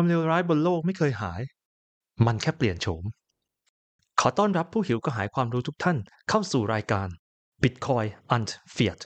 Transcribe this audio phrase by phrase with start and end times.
[0.00, 1.40] ความเลวร้ายบนโลกไม่เคยหาย
[2.26, 3.04] มันแค่เปลี่ยนโฉม
[4.20, 5.96] ขอต้อนรับผู้หิวกระหายความรู้ทุกท่าน
[6.28, 7.08] เข้าสู่รายการ
[7.62, 9.00] Bitcoin and Fiat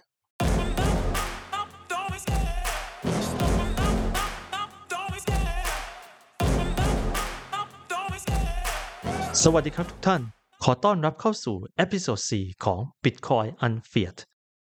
[9.43, 10.23] สวัสดีครับทุกท่าน
[10.65, 14.19] ขอต้อนรับเข้าสู่ episode 4 ของ Bitcoin and Fiat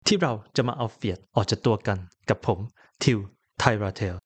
[0.07, 2.59] ที่เราจะมาเอา Fiat ออกจากตัวกันกับผม
[3.03, 3.19] ทิว
[3.59, 4.17] ไทราเทล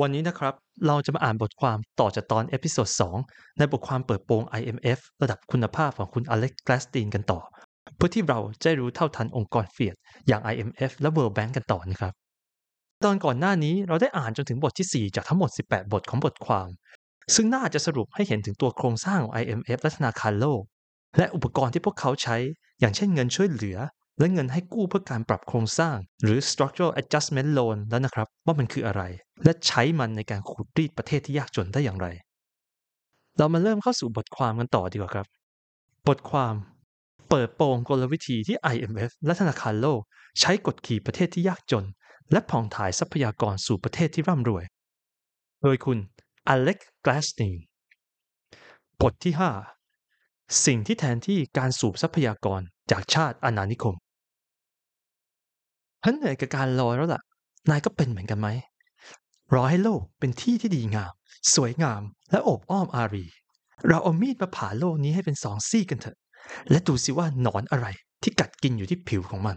[0.00, 0.54] วันนี้นะครับ
[0.86, 2.88] เราจะมาอ่านบทความต่อจากตอน episode
[3.24, 7.40] 2ในบทความเปิดโปง IMF ระดับคุณภาพของคุณอเล็กซ์กลาสตีนกันต่อ
[7.96, 9.96] เพื่อที่เราจะรู้เท่าทันองค์กร Fiat
[10.28, 12.12] อย่าง IMF และ World Bank กันต่อนะครับ
[13.04, 16.68] ตอนก่อนหน้านี้เราได้อ่านจนถึงบทที่ 4 จากทั้งหมด 18 บทของบทความ
[17.34, 20.62] ซึ่งน่าจะสรุปให้เห็นถึงตัวโครงสร้างของ IMF และธนาคารโลก
[21.18, 22.36] และอุปกรณ์ที่พวกเขาใช้
[22.80, 23.78] อย่างเช่นเงินช่วยเหลือ
[24.18, 29.02] และเงินให้กู้เพื่อการปรับโครงสร้าง หรือ structural adjustment loan แล้วนะครับ ว่ามันคืออะไร
[29.44, 32.08] และใช้มันในการขูดรีดประเทศที่ยากจนได้อย่างไร
[33.38, 35.26] เรามาเริ่มเข้าสู่บทความกันต่อดีกว่าครับ
[36.08, 36.54] บทความ
[37.28, 40.00] เปิดโปงกลวิธีที่ IMF และธนาคารโลก
[40.40, 41.84] ใช้กดขี่ประเทศที่ยากจน
[42.32, 44.64] และผ่องถ่ายทรัพยากรสู่ประเทศที่ร่ำรวย
[45.62, 45.98] โดยคุณ
[46.48, 47.54] อเล็กกลาสติน
[49.00, 49.34] บทที่
[49.98, 53.94] 5 สิ่งที่แทนที่การสูบทรัพยากรจากชาติอาณานิคม
[56.04, 57.22] ฉันเหนื่อยกับการรอแล้วล่ะ
[57.70, 58.48] นายก็เป็นเหมือนกันไหม
[59.54, 61.12] รอให้โลกเป็นที่ที่ดีงาม
[61.54, 63.26] สวยงามและโอบอ้อมอารี
[63.88, 66.18] เราเอามีดมาผ่าโลกนี้ให้เป็นสองซี่กันเถอะ
[66.70, 67.86] และดูสิว่าหนอนอะไร
[68.22, 69.56] ที่กัดกินอยู่ที่ผิวของมัน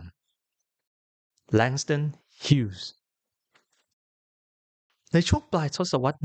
[1.60, 2.04] Langston
[2.46, 2.84] Hughes
[5.14, 6.20] ในช่วงปลายทศวรรษ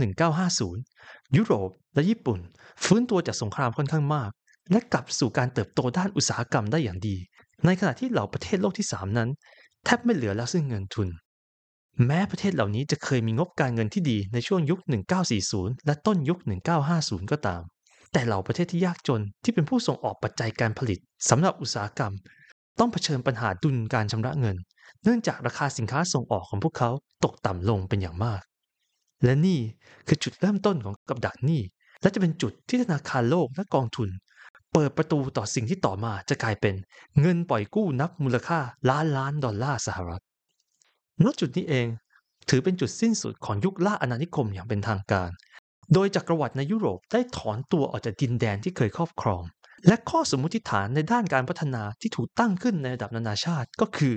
[0.65, 2.41] 1950 ยุโรปและญี่ปุ่น
[2.85, 4.31] ฟื้นตัวจากสงครามค่อนข้างมาก
[4.71, 7.17] และกลับสู่การเติบโตด้านอุตสาหกรรมได้อย่างดี
[7.67, 9.31] ในขณะที่เหล่าประเทศโลกที่ 3 นั้น
[9.89, 11.09] แทบไม่เหลือแล้วซึ่งเงินทุน
[12.07, 14.81] แม้ประเทศเหล่านี้จะเคยมีงบการเงินที่ดีในช่วงยุค
[15.33, 16.39] 1940 และต้นยุค
[16.85, 17.63] 1950 ก็ตาม
[18.13, 20.99] แต่เหล่าประเทศที่ยากจนที่เป็นผู้ส่งออกปัจจัยการผลิต
[21.29, 22.13] สำหรับอุตสาหกรรม
[22.79, 24.57] ต้องเผชิญปัญหาดุลการชำระเงิน
[25.03, 26.91] เนื่องจากราคาสินค้าส่งออกของพวกเขา
[27.25, 28.43] ตกต่ำลงเป็นอย่างมาก
[29.25, 29.59] และนี่
[30.07, 31.61] คือจุดเริ่มต้นของกับดักหนี้
[32.03, 34.09] และจะเป็นจุดที่ธนาคารโลกและกองทุน
[34.79, 36.75] เปิดประตูต่อสิ่งที่ต่อมาจะกลายเป็น
[37.21, 38.61] เงินปล่อยกู้นับมูลค่า
[38.91, 40.23] ล้านล้านดอลลาร์สหรัฐ
[41.25, 41.87] ณจุดนี้เอง
[42.49, 45.31] ถือเป็นจุดสิ้นสุดของยุคล่าอาณานิคมอย่างเป็นทางการ
[45.93, 49.43] โดยจักรวรรดิในยุโรปได้ถอนตัวออกจากดินแดนที่เคยครอบครอง
[49.87, 54.15] และข้อสมมติฐานในด้านการพัฒนาที่ถูกตั้งขึ้นในระดับนานาชาติก็คือ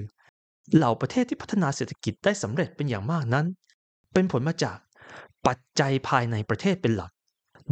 [0.75, 3.46] เหล่าประเทศที่พัฒนาเศรษฐกิจได้สำเร็จเป็นอย่างมากนั้น
[4.14, 4.78] เป็นผลมาจาก
[5.48, 7.12] ปัจจัยภายในประเทศเป็นหลัก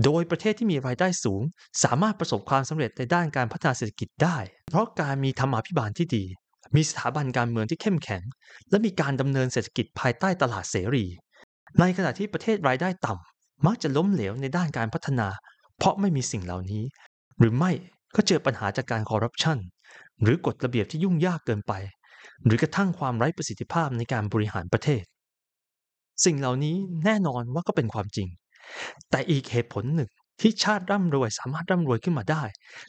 [0.04, 1.42] โดยประเทศที่มีรายได้สูง
[1.84, 4.38] สามารถประสบความสำเร็จในด้านการพัฒนาเศรษฐกิจได้
[4.70, 6.24] เพราะการมีธรรมาภิบาลที่ดี
[6.76, 8.24] มีสถาบันการเมืองที่เข้มแข็ง
[8.70, 11.06] และมีการดำเนินเศรษฐกิจภายใต้ตลาดเสรี
[11.80, 15.28] ในขณะที่ประเทศรายได้ต่ำมักจะล้มเหลวในด้านการพัฒนา
[15.78, 16.84] เพราะไม่มีสิ่งเหล่านี้
[17.40, 17.72] หรือไม่
[18.16, 19.58] ก็เจอปัญหาจากการคอร์รัปชัน
[20.24, 21.74] หรือกฎระเบียบที่ยุ่งยากเกินไป
[22.46, 25.04] หรือกระทั่งความไร้ประสิทธิภาพในการบริหารประเทศ
[26.26, 26.76] สิ่งเหล่านี้
[27.06, 28.28] แน่นอนว่าก็เป็นความจริง
[29.10, 30.10] แต่อีกเหตุผลหนึ่ง
[30.42, 32.44] ที่ชาติร่ำรวยสามารถร่ำรวยขึ้นมาได้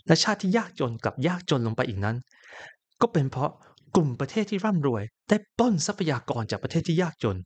[0.07, 2.17] และชาติที่ยากจนกลับยากจนลงไปอีกนั้น
[3.01, 3.51] ก็เป็นเพราะ
[3.97, 7.37] กลุ่มประเทศที่ร่ำรวย ได้ปล้นทรัพยากรจากประเทศที่ยากจน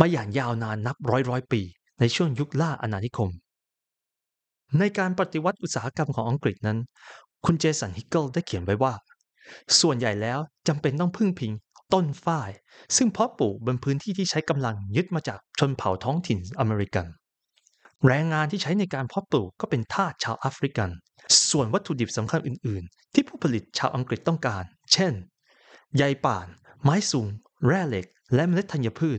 [0.00, 1.60] มาอย่างยาวนานนับร้อยร้อยปี
[2.00, 3.30] ในช่วงยุคล่าอาณานิคม
[4.78, 6.78] ในการปฏิวัติอุตสาหกรรมของอังกฤษนั้น
[7.44, 8.92] คุณเจสันฮิกเกิลได้เขียนไว้ว่า
[9.80, 11.52] ส่วนใหญ่แล้วจำเป็นต้องพึ่งพิง
[11.94, 12.50] ต้นฝ้าย
[12.96, 17.06] ซึ่งเพาะปลูกบนพื้นที่ที่ใช้กำลังยึดมาจากชนเผ่าท้องถิ่นอเมริกัน
[18.08, 20.90] แรงงานที่ใช้ในการเพาะปลูกก็เป็นทาสชาวแอฟริกัน
[21.50, 25.12] ส่วนวัตถุดิบสำคัญอื่น ๆ ที่ผู้ผลิตชาวอังกฤษต้องการ เช่น
[25.96, 26.46] ใยป่าน
[26.82, 27.28] ไม้สูง
[27.66, 29.18] แร่เหล็ก และเมล็ดธัญพืช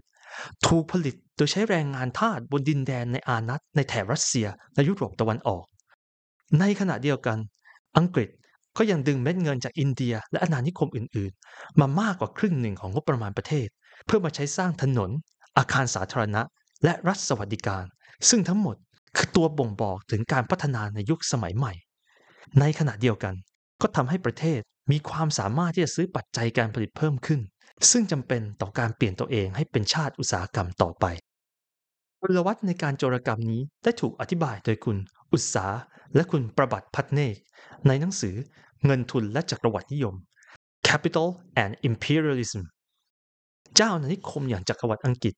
[0.68, 5.66] ถูกผลิตโดยใช้แรงงานทาสบนดินแดนในอานัตในแถบรัสเซียและยุโรปตะวันออก
[6.60, 7.38] ในขณะเดียวกัน
[7.98, 8.30] อังกฤษ
[8.78, 13.68] ก็ยังดึงเม็ดเงินจากอินเดียและอาณานิคมอื่น ๆ มามากกว่าครึ่งหนึ่งของงบประมาณประเทศ
[14.06, 15.10] เพื่อมาใช้สร้างถนน
[15.58, 16.42] อาคารสาธารณะ
[16.84, 17.86] และรัฐสวัสดิการ
[18.30, 18.76] ซึ่งทั้งหมด
[19.16, 21.74] คือตัวบ่งบอกถึงการพัฒนาในยุคสมัยใหม่
[22.60, 23.34] ในขณะเดียวกัน
[23.82, 24.60] ก็ทำให้ประเทศ
[24.92, 27.40] มีความสามารถที่จะซื้อปัจจัยการผลิตเพิ่มขึ้น
[27.92, 31.06] ซึ่งจำเป็นต่อการเปลี่ยนตัวเองให้เป็นชาติอุตสาหกรรมต่อไป
[32.22, 34.98] พลวัตในการโจรกรรมนี้ได้ถูกอธิบายโดยคุณ
[35.34, 35.66] อุตสา
[36.16, 37.36] และคุณประบัติพัฒเนก
[37.88, 38.36] ในหนังสือ
[38.86, 40.16] เงินทุนและจักรวรรดินิยม
[40.88, 41.28] Capital
[41.64, 42.64] and Imperialism
[43.76, 45.34] เจ้าอาณานิคมอย่างจักรวรรดิอังกฤษ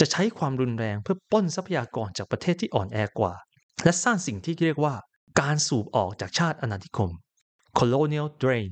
[0.00, 3.34] จะใช้ความรุนแรงเพื่อป้นทรัพยากรจากประเทศที่อ่อนแอกว่า
[3.84, 4.94] และสร้างสิ่งที่เรียกว่า
[5.40, 7.10] การสูบออกจากชาติอาณานิคม
[7.78, 8.70] colonial drain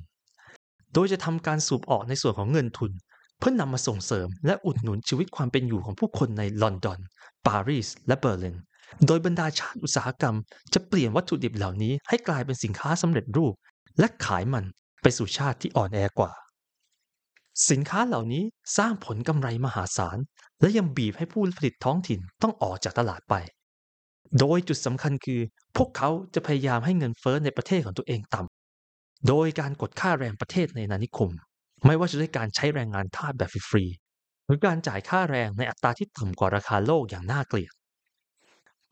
[0.95, 2.93] โดยจะทำการสูบออกในส่วนของเงินทุน
[3.39, 6.99] เพื่อนำมาส่งเสริมและอุดหนุนชีวิตความเป็นอยู่ของผู้คนในลอนดอน
[7.47, 8.57] ปารีส และเบอร์ลิน
[9.07, 10.37] โดยบรรดาชาติอุตสาหกรรม
[10.75, 13.55] จะเปลี่ยนวัตถุดิบเหล่านี้ให้กลายเป็นสินค้าสำเร็จรูป
[13.99, 14.65] และขายมัน
[15.03, 16.33] ไปสู่ชาติที่อ่อนแอกว่า
[17.71, 18.45] สินค้าเหล่านี้
[18.77, 20.19] สร้างผลกำไรมหาศาล
[20.61, 23.35] และยังบีบให้ผู้ผลิตท้องถิ่นต้องออกจากตลาดไป
[24.39, 25.41] โดยจุดสำคัญคือ
[25.77, 31.31] พวกเขาจะพยายามให้เงินเฟ้อในประเทศของตัวเองต่ำโดยการกดค่าแรงประเทศในนานิคม
[31.87, 37.73] ไม่ว่าจะด้วยการใช้แรงงานทาสแบบฟรีๆหรือการจ่ายค่าแรงในอัตราที่ต่ำกว่าราคาโลกอย่างน่าเกลียด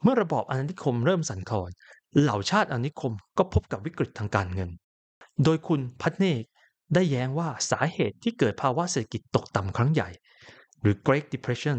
[0.02, 1.70] เมื่อระบอบอาณานิคมเริ่มสั่นคลอน
[2.20, 4.70] เหล่าชาติอาณานิคมก็พบกับวิกฤตทางการเงิน
[5.44, 6.42] โดยคุณพัฒเนก
[6.94, 10.08] ได้แย้งว่าสาเหตุที่เกิดภาวะเศรษฐกิจตกต่ำครั้งใหญ่
[10.80, 11.78] หรือ Great Depression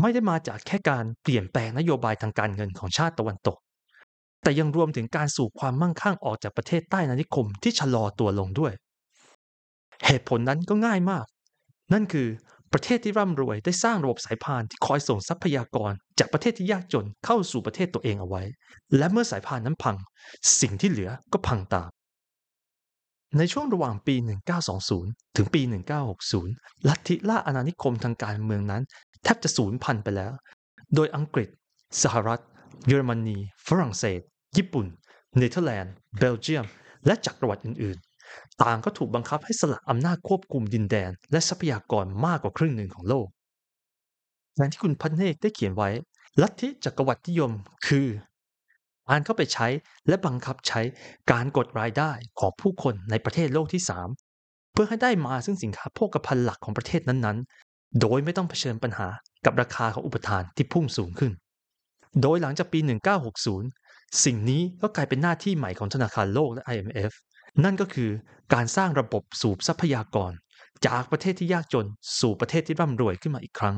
[0.00, 3.56] ไม่ได้มาจากแค่การเปลี่ยนแปลงนโยบายทางการเงินของชาติตะวันตก
[4.42, 8.72] แต่ยังรวมถึงการสูบความมั่งคั่งออกจากประเทศใต้อาณานิคมที่ชะลอตัวลงด้วย
[10.06, 11.24] เหตุผลนั้นก็ง่ายมาก
[11.92, 12.28] นั่นคือ
[12.72, 18.42] ประเทศที่ร่ำรวยได้สร้างระบบสายพานที่คอยส่งทรัพยากรจากประเทศที่ยากจนเข้าสู่ประเทศตัวเองเอาไว้
[18.96, 19.96] และเมื่อสายพานนั้นพัง
[20.60, 21.88] สิ่งที่เหลือก็พังตาม
[23.38, 24.14] ในช่วงระหว่างปี
[24.76, 25.62] 1920 ถึงปี
[26.24, 28.82] 1960 ลัทธิล่าอาณานิคมทางการเมืองนั้น
[29.22, 30.32] แทบจะสูญพันธุ์ไปแล้ว
[30.94, 31.48] โดยอังกฤษ
[32.02, 32.40] สหรัฐ
[32.86, 33.36] เยอรมนี
[33.66, 34.20] ฝรั่งเศส
[34.56, 34.86] ญี่ปุ่น
[35.36, 36.66] เนเธอร์แลนด์ เบลเยียม
[37.06, 43.26] และจักรวรรดิอื่นๆ ต่างก็ถูกบังคับให้สละอำนาจควบคุมดินแดน และทรัพยากรมากกว่าครึ่งหนึ่งของโลก
[44.56, 45.90] อย่างที่คุณพันเนกได้เขียนไว้
[46.42, 47.52] ลัทธิจักรวรรดินิยม
[47.86, 49.66] คือารเข้าไปใช้
[50.08, 50.80] และบังคับใช้
[51.32, 52.10] การกดรายได้
[52.40, 53.82] ของผู้คนในประเทศโลกที่
[54.26, 59.08] 3 เพื่อให้ได้มาซึ่งสินค้าโภคภัณฑ์หลักของประเทศนั้นๆ โดยไม่ต้องเผชิญปัญหา
[59.44, 61.32] กับราคาของอุปทานที่พุ่งสูงขึ้น
[62.22, 62.78] โดยหลังจากปี
[63.50, 67.12] 1960 สิ่งนี้ก็กลายเป็นหน้าที่ใหม่ของธนาคารโลกและ IMF
[67.64, 68.10] นั่นก็คือ
[68.54, 70.32] การสร้างระบบสูบทรัพยากร
[70.86, 71.86] จากประเทศที่ยากจน
[72.20, 73.76] สู่ประเทศที่ร่ำรวยขึ้นมาอีกครั้ง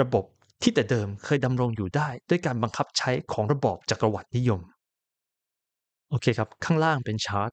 [0.00, 0.24] ระบบ
[0.62, 4.60] ที่แต่เดิมเคยดำรงอยู่ได้ด้วยการบังคับใช้ของระบอบจักรวรรดินิยม
[6.10, 7.50] โอเคครับ ข้างล่างเป็นชาร์ต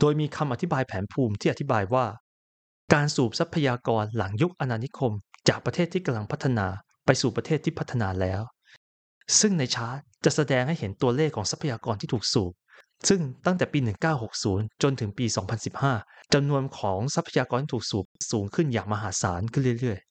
[0.00, 2.06] โดยมีคำอธิบายแผนภูมิที่อธิบายว่า
[2.94, 5.12] การสูบทรัพยากรหลังยุคอาณานิคม
[5.48, 6.66] จากประเทศที่กำลังพัฒนา
[7.06, 8.42] ไปสู่ประเทศที่พัฒนาแล้ว
[9.40, 12.52] ซึ่งในชาร์ตจะแสดงให้เห็นตัวเลขของทรัพยากรที่ถูกสูบ
[13.08, 13.78] ซึ่งตั้งแต่ปี
[14.30, 15.26] 1960 จนถึงปี
[15.78, 20.05] 2015จำนวนของทรัพยากรที่ถูกสูบสูงขึ้นอย่างมหาศาลขึ้นเรื่อยๆ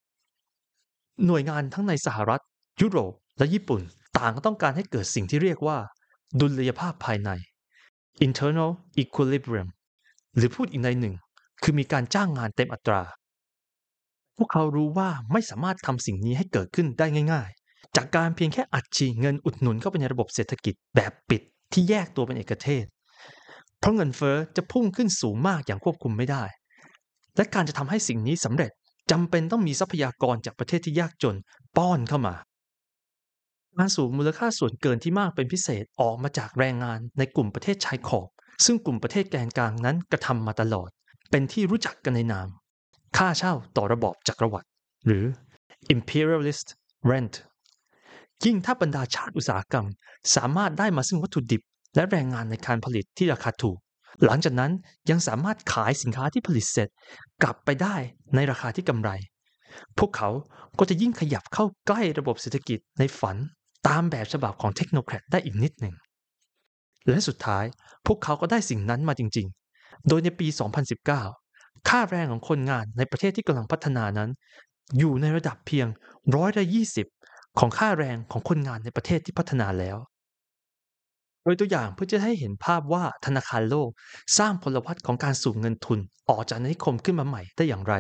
[1.25, 2.41] หน่วยงานทั้งในสหรัฐ
[2.81, 3.81] ยุโรป และญี่ปุ่น
[4.17, 5.77] ต่างก็ต้องการให้เกิดสิ่งที่เรียกว่า
[6.39, 7.29] ดุลยภาพภายใน
[8.25, 8.71] internal
[9.01, 9.67] equilibrium
[10.35, 11.15] หรือพูดอีกในหนึ่ง
[11.63, 13.01] คือมีการจ้างงานเต็มอัตรา
[14.37, 21.41] พวกเขารู้ว่าไม่สามารถทำสิ่งนี้ให้เกิดขึ้นได้ง่าย ๆ จากการเพียงแค่อัดฉีดเงินอุดหนุนเข้าไปในระบบเศรษฐกิจแบบปิด
[21.73, 22.85] ที่แยกตัวเป็นเอกเทศ
[23.79, 26.43] เพราะเงินเฟอ้อจะพุ่งขึ้นสูงมากอย่างควบคุมไม่ได้
[27.35, 28.71] และการจะทำให้สิ่งนี้สำเร็จ
[29.11, 31.35] จำเป็นต้องมีทรัพยากรจากประเทศที่ยากจน
[31.77, 32.35] ป้อนเข้ามา
[33.77, 38.27] การสูงมูลค่าส่วนเกินที่มากเป็นพิเศษออกมาจากแรงงานในกลุ่มประเทศชายขอบ
[38.65, 40.89] ซึ่งกลุ่มประเทศแกนกลางนั้นกระทำมาตลอด
[41.31, 42.47] เป็นที่รู้จักกันในนาม
[43.17, 44.67] ค่าเช่าต่อระบอบจักรวรรดิ
[45.05, 45.25] หรือ
[45.93, 46.67] imperialist
[47.09, 47.35] rent
[48.45, 49.85] ยิ่งถ้าบรรดาชาติอุตสาหกรรม
[50.35, 51.61] สามารถได้มาซึ่งวัตถุดิบ
[51.95, 53.77] และแรงงานในการผลิตที่ราคาถูก
[54.23, 54.71] หลังจากนั้น
[55.09, 56.89] ยังสามารถขายสินค้าที่ผลิตเสร็จ
[57.43, 57.95] กลับไปได้
[58.35, 59.09] ในราคาที่กำไร
[59.99, 60.29] พวกเขา
[60.79, 63.37] ก็จะยิ่งขยับเข้าใกล้ระบบเศรษฐกิจในฝัน
[63.87, 65.95] ตามแบบฉบับของเทคโนแครดได้อีกนิดหนึ่ง
[67.09, 67.65] และสุดท้าย
[68.07, 69.47] พวกเขาก็ได้สิ่งนั้นมาจริง
[69.77, 70.47] ๆ โดยในปี
[71.17, 74.29] 2019 ค่าแรงของคนงานในประเทศที่กำลังพัฒนานั้น
[74.97, 75.87] อยู่ในระดับเพียง
[76.35, 77.07] ร้อยละยี่สิบ
[77.59, 79.97] ของค่าแรงของคนงานในประเทศที่พัฒนาแล้ว
[81.45, 83.89] โดยตัวอย่างเพื่อจะให้เห็นภาพว่าธนาคารโลก
[84.37, 85.99] สร้างพลวัตของการสูบเงินทุน
[86.29, 87.93] ออกจากนิคมขึ้นมาใหม่ได้อย่างไร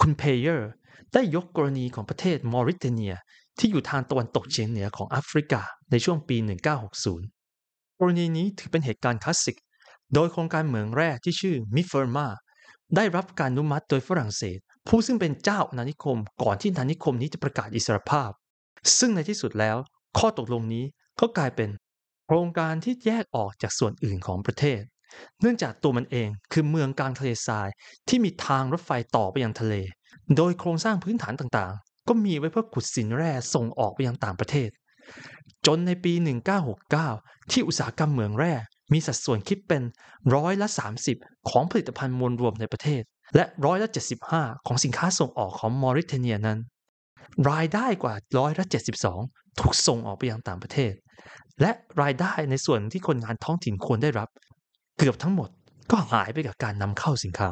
[0.00, 0.70] คุณเพเยอร์
[1.12, 3.14] ได้ยกกรณีของประเทศมอริเตเนีย
[3.58, 6.36] ที่อยู่ทางตะวันตกเฉียงเหนือของแอฟริกาในช่วงปี
[7.18, 9.58] 1960 กรณีนี้ถือเป็นเหตุการณ์คลาสสิก
[10.14, 12.26] โดยโครงการเหมืองแร่ที่ชื่อมิเฟอร์มา
[12.96, 18.30] ได้รับการอนุมัติโดยฝรั่งเศส ผู้ซึ่งเป็นเจ้าอาณานิคม ก่อนที่อาณานิคมนี้จะประกาศอิสรภาพ
[18.98, 19.76] ซึ่งในที่สุดแล้ว
[20.18, 20.84] ข้อตกลงนี้
[21.20, 21.68] ก็กลายเป็น
[22.32, 24.80] โครงการที่แยกออกจากส่วนอื่นของประเทศ
[25.40, 27.68] เนื่องจากตัวมันเองคือเมืองกลางทะเลทราย
[28.08, 29.74] ที่มีทางรถไฟต่อไปยังทะเล
[30.36, 34.70] โดยโครงสร้างพื้นฐานต่างๆ ก็มีไว้เพื่อขุดสินแร่ส่งออกไปยังต่างประเทศ
[35.66, 36.12] จนในปี
[36.78, 38.52] 1969 ที่อุตสาหกรรมเหมืองแร่
[38.92, 39.82] มีสัดส่วนคิดเป็น
[40.34, 40.68] ร้อยละ
[41.08, 43.02] 30 ของผลิตภัณฑ์มวลรวมในประเทศ
[43.36, 43.88] และร้อยละ
[44.28, 46.58] 75 ของสินค้าส่งออกของมอริเทเนียนั้น
[47.50, 48.64] รายได้กว่าร้อยละ
[49.04, 50.92] 72 ถูกส่งออกไปยังต่างประเทศ
[51.60, 51.70] และ
[52.02, 54.28] รายได้ในส่วนที่คนงานท้องถิ่นควรได้รับ
[54.98, 55.48] เกือบทั้งหมด
[55.90, 57.50] ก็หายไปกับการนำเข้าสินค้า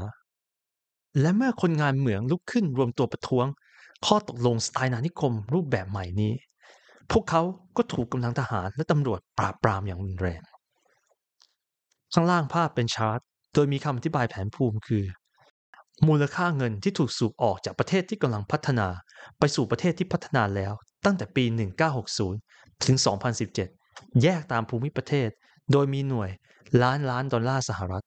[1.21, 3.47] และเมื่อคนงานเหมืองลุกขึ้นรวมตัวประท้วง
[4.07, 6.33] ข้อตกลงสไตล์นานิคมรูปแบบใหม่นี้
[7.12, 7.43] พวกเขา
[7.76, 10.43] ก็ถูกกำลังทหารและตำรวจปราบปรามอย่างรุนแรง
[12.14, 13.21] ข้างล่างภาพเป็นชาร์ต
[13.55, 15.05] โดยมีคำอธิบายแผนภูมิคือ
[16.07, 18.88] มูลค่าเงินที่ถูกสูบออกจากประเทศที่กำลังพัฒนา
[19.38, 20.73] ไปสู่ประเทศที่พัฒนาแล้ว
[21.05, 21.45] ตั้งแต่ปี
[22.14, 22.97] 1960 ถึง
[23.59, 25.28] 2017 แยกตามภูมิประเทศ
[25.73, 26.31] โดยมีหน่วย
[26.83, 28.05] ล้านล้านดอลลาร์สหรัฐ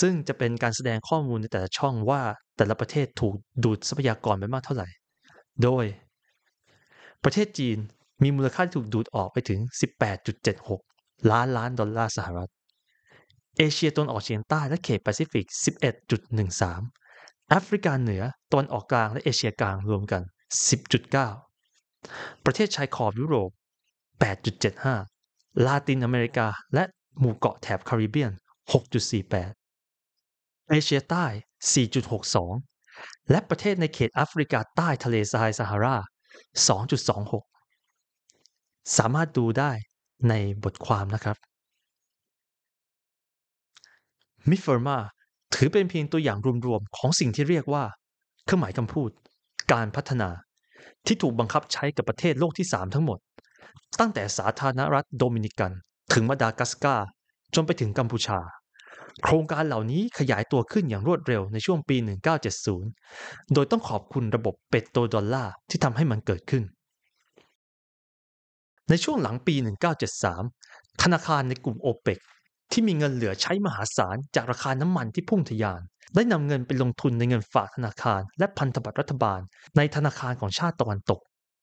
[0.00, 2.22] ซึ่งจะเป็นการแสดงข้อมูลในแต่ละช่องว่า
[2.56, 4.88] แต่ละประเทศถูกดูดทรัพยากรไปมากเท่าไหร่
[5.62, 5.84] โดย
[7.24, 7.78] ประเทศจีน
[8.22, 9.60] มีมูลค่าที่ถูกดูดออกไปถึง
[10.50, 12.50] 18.76 ล้านล้านดอลลาร์สหรัฐ
[13.58, 15.46] เอเชียตะวันออกเฉียงใต้และเขตแปซิฟิก
[16.68, 20.22] 11.13 แอฟริกาเหนือตะวันออกกลางและเอเชียกลางรวมกัน
[20.88, 21.49] 10.9
[22.44, 23.50] ประเทศชายขอบยุโรป
[24.76, 26.84] 8.75 ลาตินอเมริกา และ
[27.18, 28.32] หมู่เกาะแถบคาริบเบียน
[28.70, 31.24] 6.48 เอเชียใต้
[32.48, 35.96] 4.62 และประเทศในเขตแอฟริกาใต้ทะเลทรายซาฮารา
[37.26, 39.72] 2.26 สามารถดูได้
[40.28, 41.36] ในบทความนะครับ
[44.50, 44.98] มิเฟอร์มา
[45.54, 47.84] ถือเป็นเพียงตัวอย่างรวมๆ ของสิ่งที่เรียกว่า
[48.44, 49.10] เครื่องหมายคำพูด
[49.72, 50.28] การพัฒนา
[51.06, 53.18] ที่ถูกบังคับใช้กับประเทศโลกที่ 3 ทั้งหมด
[54.00, 55.72] ตั้งแต่สาธารณรัฐโดมินิกัน
[56.12, 57.06] ถึงมาดากัสการ์
[57.54, 58.40] จนไปถึงกัมพูชา
[59.22, 61.96] โครงการเหล่านี้ขยายตัวขึ้นอย่างรวดเร็วในช่วงปี
[62.74, 66.64] 1970 โดยต้องขอบคุณระบบเปโตรดอลลาร์ที่ทำให้มันเกิดขึ้น
[68.88, 69.54] ในช่วงหลังปี
[70.28, 72.18] 1973 ธนาคารในกลุ่มโอเปก
[72.72, 75.80] ที่มีเงินเหลือใช้มหาศาลจากราคาน้ำมันที่พุ่งทะยาน
[76.14, 79.40] ได้นำเงินไปลงทุนในเงินฝากธนาคาร และพันธบัตรรัฐบาล
[79.76, 81.20] ในธนาคารของชาติตะวันตก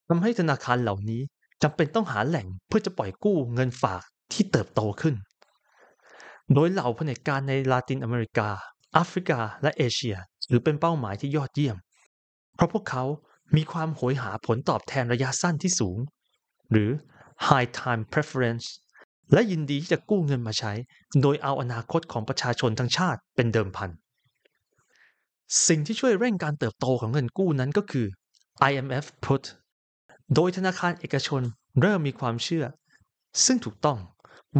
[0.10, 1.22] ทำให้ธนาคารเหล่านี้
[1.64, 4.02] จำเป็นต้องหาแหล่งเพื่อจะปล่อยกู้เงินฝาก
[4.34, 5.16] ที่เติบโตขึ้น
[6.54, 8.50] โดยเหล่าเผด็จการในลาตินอเมริกา
[8.94, 11.78] แอฟริกาและเอเชียหรือเป็นเป้าหมายที่ยอดเยี่ยม
[12.56, 13.04] เพราะพวกเขา
[13.56, 15.98] มีความโหยหาผลตอบแทนระยะสั้นที่สูง
[16.72, 16.90] หรือ
[17.48, 18.66] high time preference
[19.34, 20.74] และยินดีที่จะกู้เงินมาใช้
[21.22, 23.90] โดยเอาอนาคตของประชาชนทั้งชาติเป็นเดิมพัน
[25.68, 28.06] สิ่งที่ช่วยเร่งการเติบโตของเงินกู้นั้นก็คือ
[28.70, 29.44] IMF Put
[30.36, 31.42] โดยธนาคารเอกชน
[31.82, 32.66] เริ่มมีความเชื่อ
[33.46, 33.98] ซึ่งถูกต้อง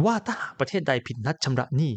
[0.04, 1.92] ว่าถ้าหากประเทศใดผิดนัดชำระหนี้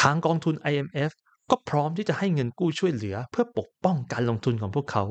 [0.00, 1.10] ทางกองทุน IMF
[1.50, 5.04] ก็พร้อมที่จะให้เงินกู้ช่วยเหลือเพื่อปกป้องการลงทุนของพวกเขา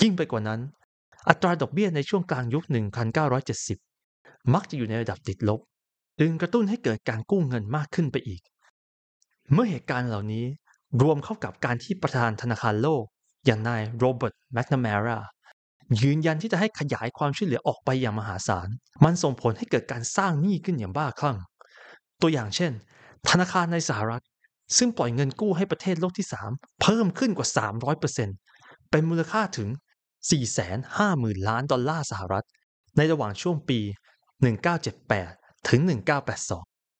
[0.00, 0.60] ยิ่งไปกว่านั้น
[1.28, 2.64] อัตราดอกเบี้ยในช่วงกลางยุค
[3.78, 5.60] 1970 มักจะอยู่ในระดับติดลบ
[6.20, 8.40] จึงกระตุ้นให้เกิดการกู้เงินมากขึ้นไปอีก
[9.52, 10.44] เมื่อเหตุการณ์เหล่านี้
[11.02, 13.04] รวมเข้ากับการที่ประธานธนาคารโลก
[13.46, 15.18] อย่างนายโรเบิร์ตแมคนามรา
[16.02, 18.68] ยืนยันที่จะให้ขยายความช่วยเหลือออกไปอย่างมหาศาล
[19.04, 21.38] มันส่งผลให้เกิดการสร้างหนี้ขึ้นอย่างบ้าคลั่ง
[22.22, 22.72] ตัวอย่างเช่น
[23.30, 24.24] ธนาคารในสหรัฐ
[24.76, 27.48] ซึ่งปล่อยเงินกู้ให้ประเทศโลกที่ 3 เพิ่มขึ้นกว่า
[28.20, 29.68] 300%เป็นมูลค่าถึง
[30.58, 32.46] 450,000 ล้านดอลลาร์สหรัฐ
[32.96, 33.80] ในระหว่างช่วงปี
[34.94, 35.80] 1978 ถึง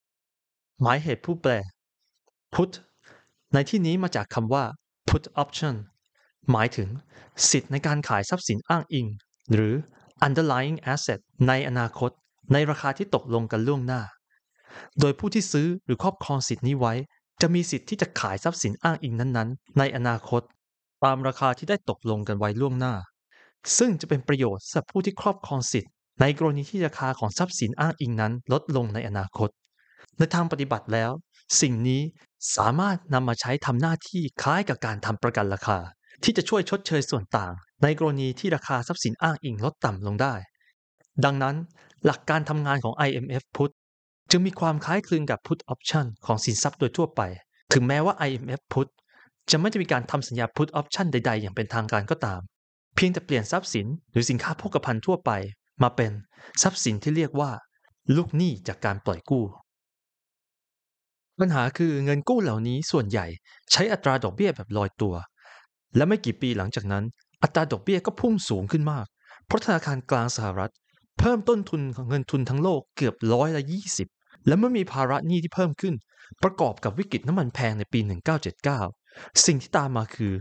[0.00, 1.52] 1982 หมายเหตุผู้แปล
[2.54, 2.70] put
[3.54, 4.64] ในที่นี้มาจากคำว่า
[5.08, 5.74] put option
[6.50, 6.88] หมายถึง
[7.50, 9.06] สิทธิ์ในการขายทรัพย์สินอ้างอิง
[9.52, 9.74] หรือ
[10.26, 12.10] underlying asset ในอนาคต
[12.52, 14.02] ในราคาที่ตกลงกันล่วงหน้า
[15.00, 16.94] โดยผู้ที่ซื้อหรือครอบครองสิทธินี้ไว้
[17.40, 20.42] จะมีสิทธิ์ที่จะขายทรัพย์สินอ้างอิงนั้นๆ ในอนาคต
[21.04, 22.94] ตามราคาที่ได้ตกลงกันไว้ล่วงหน้า
[23.78, 29.50] ซึ่งจะเป็นประโยชน์สำหรับผู้ที่ครอบครองสิทธิ์ในกรณีที่ราคาของทรัพย์สินอ้างอิงนั้นลดลงในอนาคต
[30.18, 31.11] ในทางปฏิบัติแล้ว
[31.61, 32.02] สิ่งนี้
[32.56, 35.78] สามารถนำมาใช้ทำหน้าที่คล้ายกับการทำประกันราคา
[36.25, 40.35] ที่จะช่วยชดเชยส่วนต่าง ในกรณีที่ราคาทรัพย์สินอ้างอิงลดต่ำลงได้
[41.25, 41.56] ดังนั้น
[42.06, 43.70] หลักการทำงานของ IMF Put
[44.30, 47.20] จึงมีความคล้ายคลึงกับ Put Option ของสินทรัพย์โดยทั่วไป
[47.73, 48.87] ถึงแม้ว่า IMF Put
[49.50, 52.40] จะไม่ได้มีการทำสัญญา Put Option ใด ๆ อย่างเป็นทางการก็ตาม
[52.96, 55.30] เพียงแต่เปลี่ยนทรัพย์สินหรือสินค้าโภคภัณฑ์ทั่วไป
[55.82, 56.12] มาเป็น
[56.62, 57.50] ทรัพย์สินที่เรียกว่า
[58.16, 59.44] ลูกหนี้จากการปล่อยกู้
[61.40, 63.26] ปัญหาคือเงินกู้เหล่านี้ส่วนใหญ่
[63.72, 65.14] ใช้อัตราดอกเบี้ยแบบลอยตัว
[65.96, 67.04] และไม่กี่ปีหลังจากนั้น
[67.42, 69.06] อัตราดอกเบี้ยก็พุ่งสูงขึ้นมาก
[69.46, 70.72] เพราะธนาคารกลางสหรัฐ
[71.18, 73.62] เพิ่มต้นทุนของเงินทุนทั้งโลกเกือบร้อยละ
[74.04, 75.94] 20และเมื่อมีภาระหนี้ที่เพิ่มขึ้น
[76.42, 78.00] ประกอบกับวิกฤตน้ำมันแพงในปี
[78.72, 80.32] 1979 สิ่งที่ตามมาคือ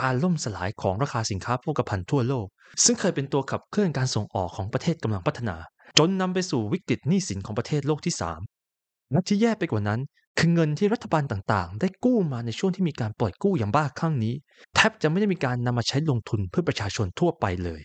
[0.00, 2.46] การล่มสลายของราคาสินค้าโภคภัณฑ์ทั่วโลก
[2.84, 5.56] ซึ่งเคยเป็นตัวขับเคลื่อนการส่งออกของประเทศกำลังพัฒนา
[5.98, 8.14] จนนำไปสู่วิกฤตหนี้สินของประเทศโลกที่
[8.62, 10.00] 3 และที่แย่ไปกว่านั้น
[10.38, 14.34] คือเงินที่รัฐบาลต่างๆ ได้กู้มาในช่วงที่มีการปล่อยกู้อย่างบ้าคลั่งนี้
[14.74, 17.82] แทบจะไม่ได้มีการนำมาใช้ลงทุนเพื่อประชาชนทั่วไปเลย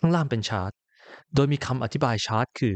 [0.00, 0.72] ข้างล่างเป็นชาร์ต
[1.34, 2.74] โดยมีคำอธิบายชาร์ตคือ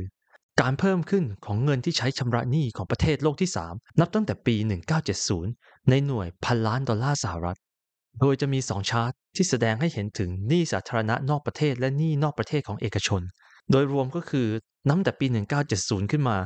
[0.60, 4.54] การเพิ่มขึ้นของเงินที่ใช้ชำระหนี้ของประเทศโลกที่ 3 นับตั้งแต่ปี
[5.22, 7.58] 1970 ในหน่วยพันล้านดอลลาร์สหรัฐ
[8.20, 13.22] โดยจะมีสองชาร์ตที่แสดงให้เห็นถึงหนี้สาธารณะนอกประเทศและหนี้นอกประเทศของเอกชน
[13.70, 14.46] โดยรวมก็คือ
[14.88, 15.26] นับแต่ปี
[15.68, 16.36] 1970 ขึ้นมา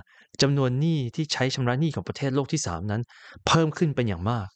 [0.42, 3.02] จำนวนหนี้ที่ใช้ชำระหนี้ของประเทศโลกที่ 3 นั้น
[3.46, 4.48] เพิ่มขึ้นเป็นอย่างมาก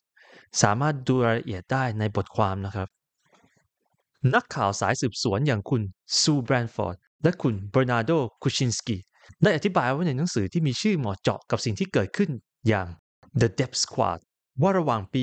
[0.62, 2.88] สามารถดูรายละเอียดได้ในบทความนะครับ
[4.34, 5.82] นักข่าวสายสืบสวนอย่างคุณ
[6.20, 8.10] ซูแบรนฟอร์ดและคุณเบอร์นาร์โด
[8.42, 8.96] คุชินสกี
[9.42, 12.30] ได้อธิบายไว้ในหนังสือที่มีชื่อเหมาะเจาะกับสิ่งที่เกิดขึ้น
[12.68, 12.88] อย่าง
[13.40, 14.18] The Debt Squad
[14.62, 15.22] ว่าระหว่างปี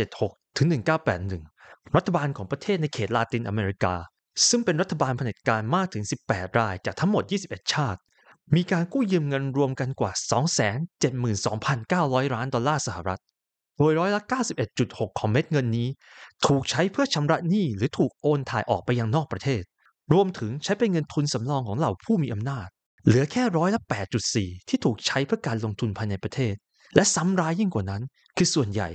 [0.00, 0.66] 1976 ถึง
[1.30, 3.94] 1981 รัฐบาลของประเทศในเขตลาตินอเมริกา
[4.48, 8.00] ซึ่งเป็นรัฐบาลเผด็จการมากถึง 18 รายจากทั้งหมด 21 ชาติ
[8.54, 10.12] มีการกู้ยืมเงินรวมกันกว่า
[11.42, 13.20] 272,900 ล้านดอลลาร์สหรัฐ
[13.76, 14.22] โดยร้อยละ
[14.70, 15.88] 91.6 ของเม็ดเงินนี้
[16.46, 19.62] ถูกใช้เพื่อชำระหนี้หรือถูกโอนถ่ายออกไปยังนอกประเทศ
[20.12, 22.68] รวมถึงใช้เป็นเงินทุนสำรองของเหล่าผู้มีอำนาจ
[23.04, 23.80] เหลือแค่ร้อยละ
[24.24, 26.54] 8.4 ที่ถูกใช้เพื่อการลงทุนภายในประเทศ
[26.94, 28.02] และซ้ำร้ายยิ่งกว่านั้น
[28.36, 28.88] คือส่วนใหญ่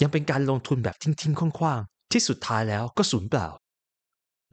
[0.00, 3.48] ยังเป็นการลงทุนแบบทิ้งๆคว้างๆที่สุดท้ายแล้วก็สูญเปล่า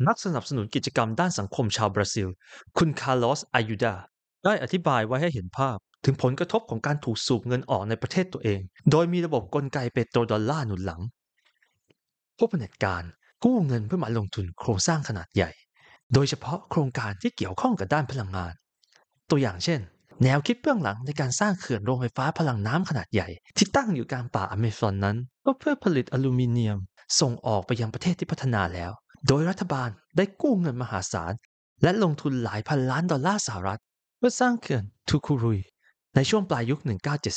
[0.08, 2.28] นักสนับสนุนกิจกรรมด้านสังคมชาวบราซิล
[2.78, 3.96] คุณคาร์ลอสอายุดา
[4.46, 8.60] ได้อธิบายไว้ให้เห็นภาพ ถึงผลกระทบของการถูกสูบเงินออกในประเทศตัวเอง
[8.92, 11.02] โดยมีระบบกลไกเปโตรดอลลาร์หนุนหลัง
[12.38, 13.04] พวกเผด็จการ
[13.44, 15.52] กู้เงินเพื่อมาลงทุนโครงสร้างขนาดใหญ่
[16.14, 18.54] โดยเฉพาะโครงการที่เกี่ยวข้องกับด้านพลังงาน
[19.30, 19.80] ตัวอย่างเช่น
[20.24, 26.78] แนวคิดเบื้องหลังในการสร้างเขื่อนโรงไฟฟ้าพลังน้ำขนาดใหญ่ ที่ตั้งอยู่กลางป่าอเมซอนนั้น ก็เพื่อผลิตอลูมิเนียม
[27.20, 28.92] ส่งออกไปยังประเทศที่พัฒนาแล้ว
[29.28, 31.34] โดยรัฐบาลได้กู้เงินมหาศาล
[31.84, 33.82] และลงทุนหลายพันล้านดอลลาร์สหรัฐ
[34.18, 35.60] เพื่อสร้างเขื่อนทูคูรุย
[36.16, 36.80] ในช่วงปลายยุค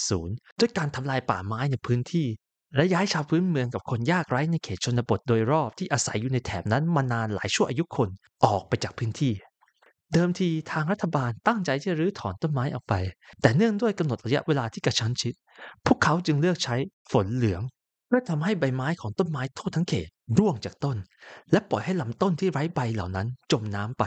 [0.00, 2.26] 1970 ด้วยการทำลายป่าไม้ในพื้นที่
[2.76, 8.08] และย้ายชาวพื้นเมืองกับคนยากไร้ในเขตชนบทโดยรอบที่อาศัยอยู่ในแถบนั้นมานานหลายชั่วอายุคน
[8.44, 9.32] ออกไปจากพื้นที่
[10.12, 12.94] เดิมทีทางรัฐบาลตั้งใจจะรื้อถอนต้นไม้ออกไป
[13.40, 15.35] แต่เนื่องด้วยกำหนดระยะเวลาที่กระชั้นชิด
[15.87, 16.76] พวกเขาจึงเลือกใช้
[17.12, 17.62] ฝนเหลือง
[18.06, 20.08] เพื่อทำให้ใบไม้ของต้นไม้ทั่วทั้งเขต
[20.38, 20.97] ร่วงจากต้น
[21.52, 24.04] และปล่อยให้ลำต้นที่ไร้ใบเหล่านั้นจมน้ำไป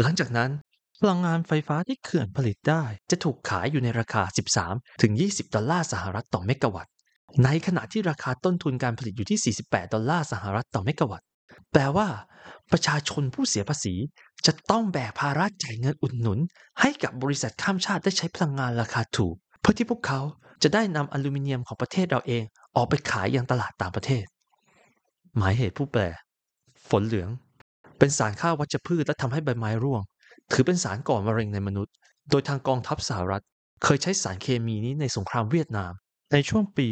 [0.00, 0.50] หลังจากนั้น
[1.00, 4.22] พลังงานไฟฟ้าที่เขื่อนผลิตได้ จะถูกขายอยู่ในราคา
[4.60, 6.92] 13 ถึง 20 ดอลลาร์สหรัฐต่อเมกะวัตต์
[7.44, 11.26] ในขณะที่ราคาต้นทุนการผลิตอยู่ที่ 48 ดอลลาร์สหรัฐต่อเมกะวัตต์
[11.72, 12.08] แปลว่า
[12.72, 13.94] ประชาชนผู้เสียภาษี
[14.46, 16.38] จะต้องแบกภาระจ่ายเงินอุดหนุน
[16.80, 20.20] ให้กับบริษัทข้ามชาติได้ใช้พลังงานราคาถูก เพื่อที่พวกเขา
[20.62, 22.42] จะได้นำอลูมิเนียมของประเทศเราเอง
[22.76, 24.24] ออกไปขายยังตลาดต่างประเทศ
[25.36, 26.02] หมายเหตุผู้แปล
[26.88, 27.30] ฝนเหลือง
[27.98, 30.02] เป็นสารฆ่าวัชพืชและทำให้ใบไม้ร่วง
[30.52, 31.94] ถือเป็นสารก่อมะเร็งในมนุษย์
[32.30, 33.44] โดยทางกองทัพสหรัฐ
[33.84, 35.92] เคยใช้สารเคมีนี้ในสงครามเวียดนาม
[36.32, 36.86] ในช่วงปี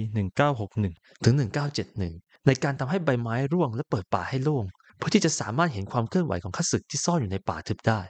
[0.60, 1.34] 1961 ถึง
[1.90, 4.64] 1971 ในการทำให้ใบไม้ร่วงและเปิดป่าให้โล่ง
[4.96, 8.00] เพื่อที่จะสามารถเห็นความเคลื่อนไหวของข้าศึกที่ซ่อนอยู่ในป่าทึบได้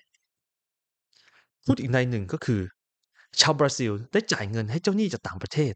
[1.64, 2.60] พูดอีกในหนึ่งก็คือ
[3.40, 5.72] ชาวบราซิลได้จ่ายเงินให้เจ้าหนี้จากต่างประเทศ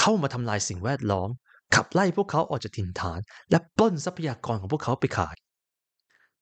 [0.00, 1.28] เข้ามาทำลายสิ่งแวดล้อม
[1.74, 5.36] ขับไล่พวกเขาออกจากถิ่นฐาน และปล้นทรัพยากรของพวกเขาไปขาย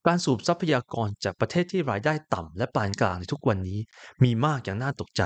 [0.07, 3.79] การสูบทรัพยากรจากประเทศที่รายได้ต่ำและปานกลางในทุกวันนี้
[4.25, 5.23] มีมากอย่างน่าตกใจ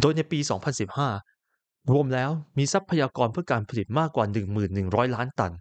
[0.00, 0.38] โดยในปี
[1.14, 4.24] 2015 รวมแล้วมีทรัพยากรเพื่อการผลิตมากกว่า
[4.70, 5.52] 1,100 ล้านตัน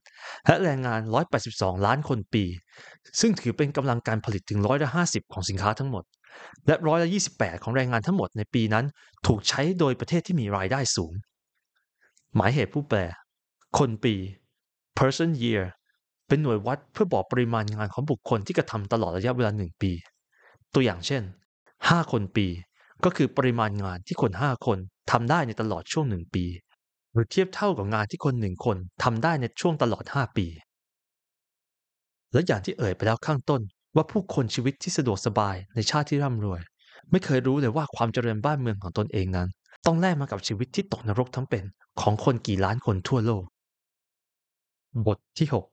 [0.45, 0.99] และแรงงาน
[1.43, 2.43] 182 ล้านคนปี
[3.19, 6.03] ซึ่งถือเป็นกำลังการผลิตถึงร้อยละ50 ของสินค้าทั้งหมด
[6.67, 8.85] และร้อยละ28 ของแรงงานทั้งหมดในปีนั้น
[9.27, 11.13] ถูกใช้โดยประเทศที่มีรายได้สูง
[12.35, 12.99] หมายเหตุผู้แปล
[13.77, 14.15] คนปี
[14.97, 15.63] person year
[16.33, 19.91] เป็นหน่วยวัดเพื่อบอกปริมาณงานของบุคคลที่กระทำตลอดระยะเวลาหนึ่งปี
[20.73, 21.23] ตัวอย่างเช่น
[21.67, 22.47] 5 คนปี
[23.03, 24.77] ก็คือปริมาณงานที่คน 5 คน
[25.11, 26.45] ทำได้ในตลอดช่วงหนึ่งปี
[27.13, 30.47] หรือเทียบเท่ากับงานที่คนหนึ่งคนทำได้ในช่วงตลอด 5 ปี
[32.33, 33.61] และอย่างที่เอ่ยไปแล้วข้างต้น
[33.95, 36.61] ว่าผู้คนชีวิตที่สะดวกสบายในชาติที่ร่ำรวย
[37.11, 39.47] ไม่เคยรู้เลยว่าความเจริญบ้านเมืองของตนเองนั้น
[39.85, 41.63] ต้องแลกมากับชีวิตที่ตกนรกทั้งเป็น
[42.01, 43.43] ของคนกี่ล้านคนทั่วโลก
[45.07, 45.72] บทที่ 6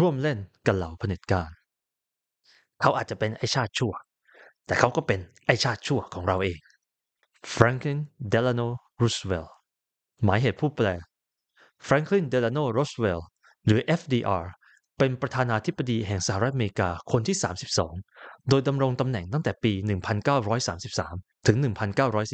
[0.00, 1.50] ร่วมเล่นกับเหล่าเผด็จการ
[2.80, 3.92] เขาอาจจะเป็นไอชาติชั่ว
[4.66, 6.58] แต่เขาก็เป็นไอชาติชั่วของเราเอง
[7.54, 7.98] Franklin
[8.32, 8.68] Delano
[9.00, 9.50] Roosevelt
[10.24, 10.86] หมายเหตุผู้แปล
[11.86, 13.24] Franklin Delano Roosevelt
[13.66, 14.44] หรือ FDR
[14.98, 17.36] เป็นประธานาธิบดีแห่งสหรัฐอเมริกาคนที่
[17.92, 19.72] 32 โดยดำรงตำแหน่งตั้งแต่ปี
[20.58, 21.56] 1933 ถึง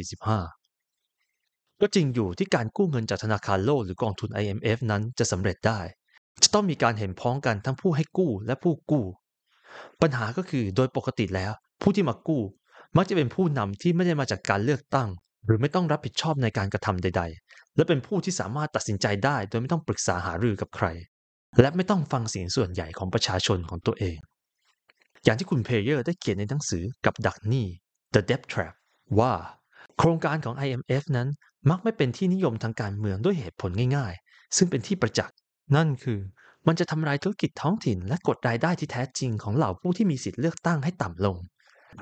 [0.07, 5.81] 1945 ก็จริงอยู่ที่การกู้เงินจากธนาคารโลกหรือกองทุน IMF นั้นจะสำเร็จได้
[6.42, 9.05] จะต้องมีการเห็นพ้องกันทั้งผู้ให้กู้และผู้กู้
[10.03, 12.42] ปัญหาก็คือโดยปกติแล้ว ผู้ที่มากู้
[12.97, 15.09] มักจะเป็นผู้นำที่ไม่ได้มาจากการเลือกตั้ง
[15.47, 20.87] หรือไม่ต้องรับผิดชอบในการกระทำใด ๆ และเป็นผู้ที่สามารถตัดสินใจได้ โดยไม่ต้องปรึกษาหารือกับใคร
[21.61, 24.18] และไม่ต้องฟังเสียงส่วนใหญ่ของประชาชนของตัวเอง
[25.25, 27.66] อย่างที่คุณเพเยอร์ได้เขียนในหนังสือกับดักหนี้
[28.14, 28.75] The Debt Trap
[29.18, 29.33] ว่า
[29.99, 31.29] โครงการของ IMF นั้น
[31.71, 35.37] มักไม่เป็นที่นิยมทางการเมืองด้วยเหตุผลง่าย ๆ ซึ่งเป็นที่ประจักษ์
[35.77, 36.20] นั่นคือ
[36.66, 41.37] มันจะทำลายธุรกิจท้องถิ่นและกดรายได้ที่แท้จริงของเหล่าผู้ที่มีสิทธิ์เลือกตั้งให้ต่ำลง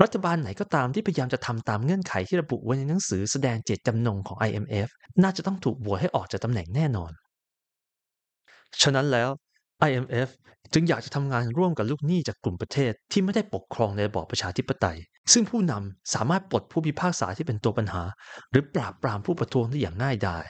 [0.02, 4.88] รัฐบาลไหนก็ตามที่พยายามจะทำตามเงื่อนไขที่ระบุไว้ในหนังสือแสดงเจตจำนงของ IMF
[5.22, 7.12] น่าจะต้องถูกบวชให้ออกจากตำแหน่งแน่นอน
[8.82, 9.28] ฉะนั้นแล้ว
[9.88, 10.28] IMF
[10.72, 14.98] จึงอยากจะทำงานร่วมกับลูกหนี้จากกลุ่มประเทศที่ไม่ได้ปกครองในระบอบประชาธิปไตย
[15.32, 18.02] ซึ่งผู้นำสามารถปลดผู้พิพากษาที่เป็นตัวปัญหา
[18.50, 20.44] หรือปราบปรามผู้ประท้วงได้อย่างง่ายดาย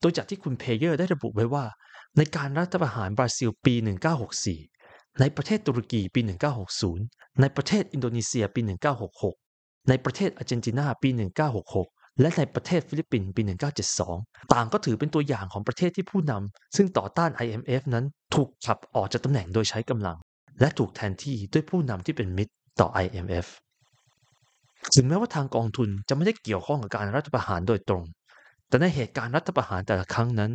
[0.00, 1.64] โดยจากที่คุณเพเยอร์ได้ระบุไว้ว่า
[2.18, 3.74] ในการรัฐประหารบราซิลปี
[4.46, 6.20] 1964 ในประเทศตุรกีปี
[6.80, 8.60] 1960 ในประเทศอินโดนีเซียปี
[9.24, 11.08] 1966 ในประเทศอาร์เจนตินาปี
[11.64, 13.42] 1966 และในประเทศฟิลิปปินส์ปี
[13.96, 20.16] 1972 ต่างก็ถือเป็นตัวอย่างของประเทศที่ผู้นำซึ่งต่อต้าน IMF นั้นถูกขับออกจากตำแหน่งโดยใช้กำลัง
[20.60, 23.46] และถูกแทนที่ด้วยผู้นำที่เป็นมิตรต่อ IMF
[24.94, 28.04] ถึงแม้ว่าทางกองทุนจะไม่ได้เกี่ยวข้องกับการรัฐประหารโดยตรง
[28.74, 30.52] แต่ในเหตุการณ์รัฐประหารแต่ละครั้งนั้น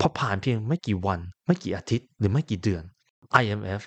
[0.00, 2.82] พอผ่านเพียงไม่กี่วัน ไม่กี่อาทิตย์ หรือไม่กี่เดือน
[3.42, 3.82] IMF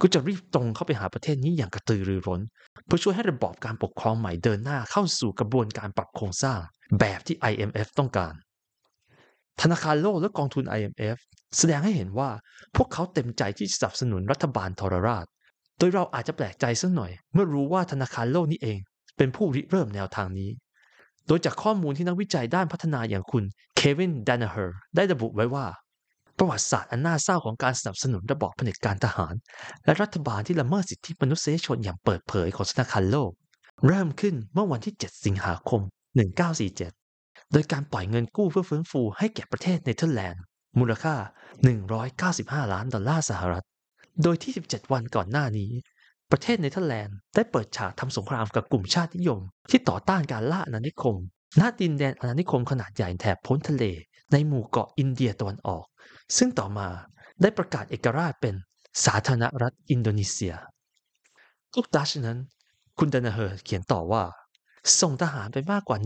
[0.00, 2.40] ก็จะรีบตรงเข้าไปหาประเทศนี้อย่างกระตือรือร้น
[2.86, 6.58] เพื่อช่วยให้ระบอบการปกครองใหม่เดินหน้าเข้าสู่กระบวนการปรับโครงสร้าง
[7.00, 8.34] แบบที่ IMF ต้องการ
[9.60, 11.16] ธนาคารโลกและกองทุน IMF
[11.56, 12.30] แสดงให้เห็นว่า
[12.76, 15.26] พวกเขาเต็มใจที่จะสนับสนุนรัฐบาลทรราช
[15.78, 18.78] โดยเราอาจจะแปลกใจสักหน่อย เมื่อรู้ว่าธนาคารโลกนี้เอง
[19.16, 20.50] เป็นผู้ริเริ่มแนวทางนี้
[21.28, 23.44] โดยจากข้อมูลที่นักวิจัยด้านพัฒนาอย่างคุณ
[23.76, 25.66] เควินดานเฮอร์ได้ระบุไว้ว่า
[26.38, 29.34] ประวัติศาสตร์อันน่าเศร้าของการสนับสนุนระบอบเผด็จการทหาร
[29.84, 33.30] และรัฐบาลที่ละเมิดสิทธิมนุษยชนอย่างเปิดเผยของธนาคารโลก
[33.86, 35.80] เริ่มขึ้นเมื่อวันที่ 7 สิงหาคม
[36.66, 40.42] 1947 โดยการปล่อยเงินกู้เพื่อฟื้นฟูให้แก่ประเทศเนเธอร์แลนด์
[40.78, 41.14] มูลค่า
[41.94, 43.64] 195 ล้านดอลลาร์สหรัฐ
[44.22, 45.70] โดยที่ 17 วันก่อนหน้านี้
[46.32, 51.16] ประเทศเนเธอร์แลนด์ได้เปิดฉากทำสงครามกับกลุ่มชาตินิยม ที่ต่อต้านการล่าอาณานิคม
[51.60, 53.84] ณดินแดนอาณานิคมขนาดใหญ่แถบโพ้นทะเล
[54.32, 55.84] ในหมู่เกาะอินเดียตะวันออก
[56.36, 56.88] ซึ่งต่อมา
[57.42, 58.54] ได้ประกาศเอกราชเป็น
[59.04, 60.54] สาธารณรัฐอินโดนีเซีย
[61.74, 62.38] ทุกดัชนั้น
[62.98, 64.22] คุณดานาเฮอร์เขียนต่อว่า
[65.00, 65.98] ส่งทหารไปมากกว่า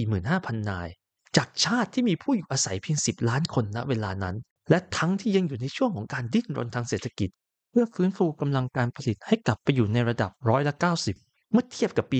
[0.00, 0.88] 145,000 นาย
[1.36, 4.36] จากชาติที่มีผู้อยู่อาศัยเพียง 10 ล้านคนณเวลานั้น
[4.70, 7.30] และทั้งที่ยังอยู่ในช่วงของการดิ้นรนทางเศรษฐกิจ
[7.72, 10.74] เพื่อฟื้นฟูกำลังการผลิตให้กลับไปอยู่ในระดับร้อยละ
[11.12, 12.18] 90 เมื่อเทียบกับปี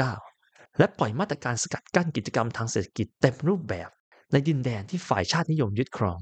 [0.00, 3.88] 1939 และปล่อยมาตรการสกัดกั้นกิจกรรมทางเศรษฐกิจเต็มรูปแบบ
[4.32, 6.18] ในดินแดนที่ฝ่ายชาตินิยมยึดครอง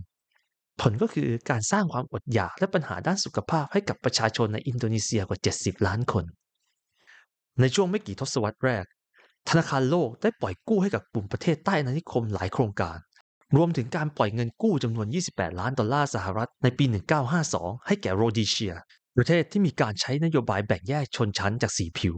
[0.80, 6.24] ผลก็คือการสร้างความอดอยากและปัญหาด้านสุขภาพให้กับประชาชนในอินโดนีเซียกว่า 70 ล้านคน
[7.60, 8.84] ในช่วงไม่กี่ทศวรรษแรก
[9.48, 12.98] ธนาคารโลกได้ปล่อยกู้ให้กับกลุ่มประเทศใต้อาณานิคมหลายโครงการ
[13.56, 16.84] รวมถึงการปล่อยเงินกู้จำนวน 28 ล้านดอลลาร์สหรัฐในปี
[17.36, 18.74] 1952 ให้แก่โรดีเชีย
[19.16, 22.14] ประเทศที่มีการใช้นโยบายแบ่งแยกชนชั้นจากสีผิว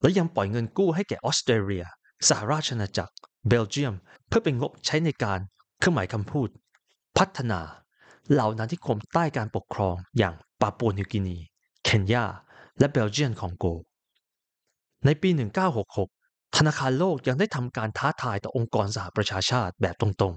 [0.00, 1.84] และยังปล่อยเงินกู้ให้แก่ออสเตรเลีย
[2.28, 3.14] สหราชอาณาจักร
[3.48, 3.94] เบลเยียม
[4.28, 5.40] เพื่อเป็นงบใช้ในการ
[5.78, 6.48] เครื่องหมายคำพูด
[7.18, 7.60] พัฒนา
[8.32, 11.38] เหล่านานิคมใต้การปกครองอย่างปาปัวนิวกินี
[11.84, 12.24] เคนยา
[12.78, 13.64] และเบลเยียนคองโก
[15.04, 15.30] ในปี
[15.92, 20.34] 1966 ธนาคารโลกยังได้ทำการท้าทายต่อองค์กรสหประชาชาติแบบตรง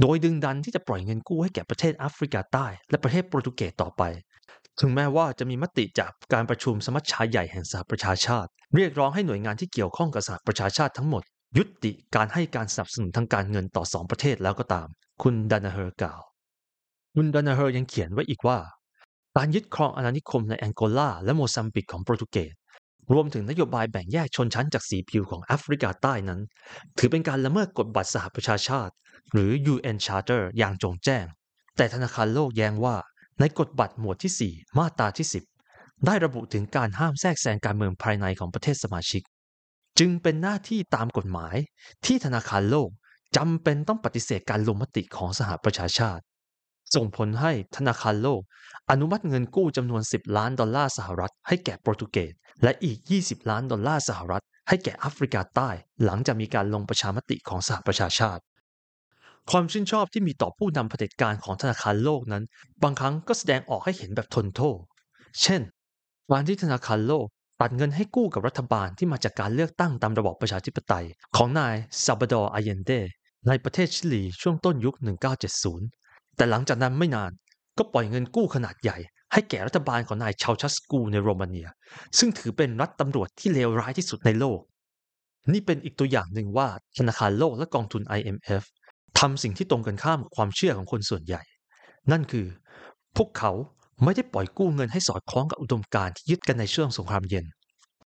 [0.00, 4.02] โดยดึงดันที่จะปล่อยเงินกู้ให้แก่ประเทศแอฟริกาใต้ และประเทศโปรตุเกสต่อไป
[4.80, 11.22] ถึงแม้ว่าจะมีมติจากการประชุมสมัชชาใหญ่แห่งสหประชาชาติ เรียกร้องให้หน่วยงานที่เกี่ยวข้องกับสหประชาชาติทั้งหมด
[11.58, 14.88] ยุติการให้การสนับสนุนทางการเงินต่อสองประเทศแล้วก็ตาม
[15.22, 16.20] คุณดานาเฮอร์กล่าว
[17.14, 18.58] คุณดานาเฮอร์ยังเขียนไว้อีกว่า
[19.36, 22.54] การยึดครองอาณานิคมในแองโกลาและโมซัมบิกของโปรตุเกส
[23.12, 26.40] รวมถึงนโยบายแบ่งแยกชนชั้นจากสีผิวของแอฟริกาใต้นั้น
[26.98, 28.94] ถือเป็นการละเมิดกฎบัตรสหประชาชาติ
[29.32, 31.24] หรือ UN Charter อย่างโจ่งแจ้ง
[31.76, 32.96] แต่ธนาคารโลกแย้งว่า
[33.40, 35.26] ในกฎบัตรหมวดที่ 4 มาตราที่
[35.66, 39.22] 10 ได้ระบุถึงการห้ามแทรกแซงการเมืองภายในของประเทศสมาชิก
[39.98, 41.56] จึงเป็นหน้าที่ตามกฎหมาย
[42.06, 42.88] ที่ธนาคารโลก
[43.36, 46.22] จำเป็นต้องปฏิเสธการลงมติของสหประชาชาติ
[46.94, 48.40] ส่งผลให้ธนาคารโลก
[48.90, 55.70] อนุมัติเงินกู้จำนวน 10 ล้านดอลลาร์สหรัฐให้แก่โปรตุเกสและอีก 20 ล้านดอลลาร์สหรัฐให้แก่แอฟริกาใต้
[56.04, 58.42] หลังจากมีการลงประชามติของสหประชาชาติ
[59.50, 62.44] ความชื่นชอบที่มีต่อผู้นำเผด็จการของธนาคารโลกนั้น
[62.82, 64.78] บางครั้งก็แสดงออกให้เห็นแบบทนโทษ
[65.42, 65.60] เช่น
[66.30, 67.26] การที่ธนาคารโลก
[67.60, 71.06] ตัดเงินให้กู้กับรัฐบาลที่มาจากการเลือกตั้งตามระบอบประชาธิปไตย
[71.36, 72.90] ของนายซาบดอร์อาเยนเด
[73.48, 74.94] ในประเทศชิลีช่วงต้นยุค
[75.66, 77.32] 1970 แต่หลังจากนั้นไม่นาน
[77.78, 78.98] ก็ปล่อยเงินกู้ขนาดใหญ่
[79.32, 81.68] ให้แก่รัฐบาลของนายชาวชัสกูในโรมาเนีย
[82.18, 84.60] ซึ่งถือเป็นรัฐตำรวจที่เลวร้ายที่สุดในโลก
[85.52, 88.64] นี่เป็นอีกตัวอย่างหนึ่งว่าธนาคารโลกและกองทุน IMF
[89.18, 91.42] ทำสิ่งที่ตรงกันข้ามกับความเชื่อของคนส่วนใหญ่
[92.10, 92.46] นั่นคือ
[93.16, 93.52] พวกเขา
[94.04, 97.46] ไม่ได้ปล่อยกู้เงินให้สอดคล้องกับอุดมการณ์ที่ยึดกันในช่วงสงครามเย็น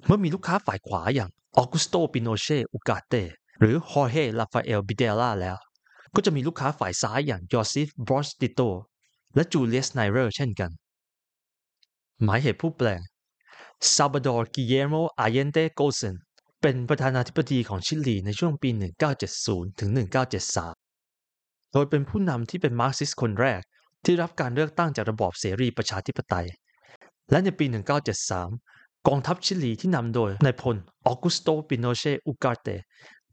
[0.05, 3.13] เมื่อมีลูกค้าฝ่ายขวาอย่างออกุสโตปิโนเช่อุกาเต
[3.59, 5.57] หรือฮอร์เฮลาฟาเอลบิเดล่าแล้ว
[6.15, 8.59] ก็จะมีลูกค้าฝ่ายซ้ายอย่างยอซิฟบรอสติโต
[9.35, 10.71] และจูเลียสไนเรอร์เช่นกัน
[12.23, 12.87] หมายเหตุผู้แปล
[13.95, 16.15] ซัลบาดอร์กิเยร์โมอาเยนเดโกเซนส์
[16.61, 18.69] เป็นประธานาธิบดีของชิลีในช่วงปี
[19.25, 20.88] 1970 ถึง 1973
[21.73, 23.61] โดยเป็นผู้นำที่เป็นมาร์กซิสคนแรก
[24.05, 26.47] ที่รับการเลือกตั้งจากระบอบเสรีประชาธิปไตย
[27.31, 27.65] และในปี
[28.35, 30.77] 1973 กองทัพชิลีที่นำโดยนายพล
[31.07, 32.67] ออกุสโตปิโนเชอุกาเต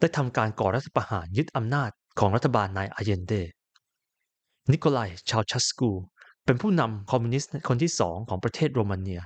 [0.01, 3.33] ได้ทำการก่อรัฐประหารยึดอำนาจของรัฐบาลนายอาเยนเด
[4.73, 5.91] นิโคไลเชาเชสกู
[6.45, 9.21] เป็นผู้นำคอมมิวนิสต์คนที่สองของประเทศโรมาเนีย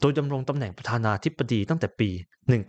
[0.00, 2.10] โดยดำรงตำแหน่งประธานาธิบดีตั้งแต่ปี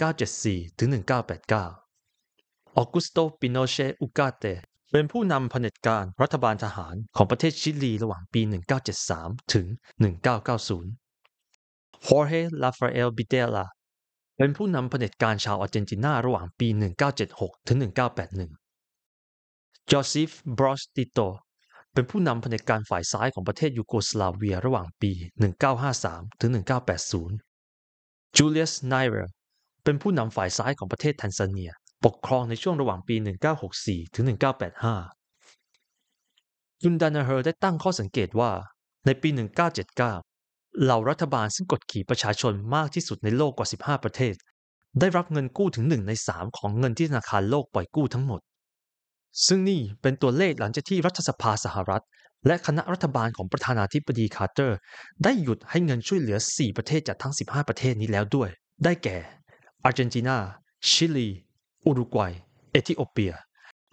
[0.10, 4.46] 1974 ถึง 1989 ออกุสโตปิโนเชอุกาเต
[4.92, 8.42] เป็นผู้นำเผด็จการรัฐบาลทหารของประเทศชิลีระหว่างปี
[8.98, 9.68] 1973 ถึง
[10.48, 13.66] 1990ฮอร์เฮลาฟาเอลบิเดลา
[14.38, 16.68] เป็นผู้นำเผด็จการชาวอาร์เจนตินาระหว่างปี
[17.18, 17.78] 1976 ถึง
[18.64, 21.20] 1981ยอซิฟบรอสติโต
[21.94, 25.12] เป็นผู้นำเผด็จการฝ่ายซ้ายของประเทศยูโกสลาเวียระหว่างปี
[25.76, 26.52] 1953 ถึง
[27.24, 29.30] 1980จูเลียสไนเรอร์
[29.84, 31.72] เป็นผู้นำฝ่ายซ้ายของประเทศแทนซาเนีย
[32.06, 33.16] ปกครองในช่วงระหว่างปี
[33.66, 34.36] 1964 ถึง 1985
[36.84, 38.52] คุณดานาเฮอร์ได้ตั้งข้อสังเกตว่า
[39.06, 39.30] ในปี
[40.04, 44.36] 1979 เหล่ารัฐบาลซึ่งกดขี่ประชาชนมากที่สุดในโลกกว่า 15 ประเทศ
[45.00, 48.42] ได้รับเงินกู้ถึง 1 ใน 3 ของเงินที่ธนาคารโลกปล่อยกู้ทั้งหมด
[49.48, 52.04] ซึ่งนี่เป็นตัวเลขหลังจากที่รัฐสภาสหรัฐ
[52.48, 54.78] และคณะรัฐบาลของประธานาธิบดีคาร์เตอร์
[55.24, 58.50] ได้หยุดให้เงินช่วยเหลือ 4 ประเทศจากทั้ง 15 ประเทศนี้แล้วด้วย
[58.84, 59.18] ได้แก่
[59.84, 60.38] อาร์เจนตินา
[60.90, 61.30] ชิลี
[61.86, 62.34] อุรุกวัย
[62.72, 63.34] เอธิโอเปีย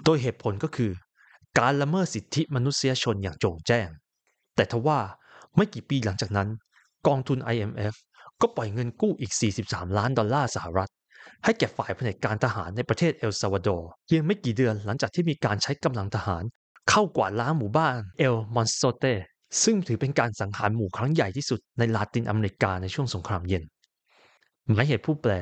[0.04, 0.92] โดยเหตุผลก็คือ
[1.58, 3.88] การละเมิดสิทธิมนุษยชนอย่างโจ่งแจ้ง
[4.56, 4.98] แต่ทว่า
[5.56, 6.48] ไม่กี่ปีหลังจากนั้น
[7.06, 7.94] กองทุน IMF
[8.40, 9.32] ก็ปล่อยเงินกู้อีก
[9.64, 10.90] 43 ล้านดอลลาร์สหรัฐ
[11.44, 16.44] ให้แก่ฝ่ายเผด็จการทหารในประเทศเอลซาวาดอร์เพียงไม่กี่เดือนหลังจากที่มีการใช้กำลังทหาร
[16.90, 19.04] เข้ากวาดล้างหมู่บ้านเอลโมโซเต
[19.64, 23.62] ซึ่งถือเป็นการสังหารหมู่ครั้งใหญ่ที่สุดในลาตินอเมริกาในช่วงสงครามเย็น
[24.70, 25.32] หมายเหตุผู้แปล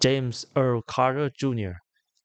[0.00, 1.78] เจมส์เอิร์ลคาร์เตอร์จูเนียร์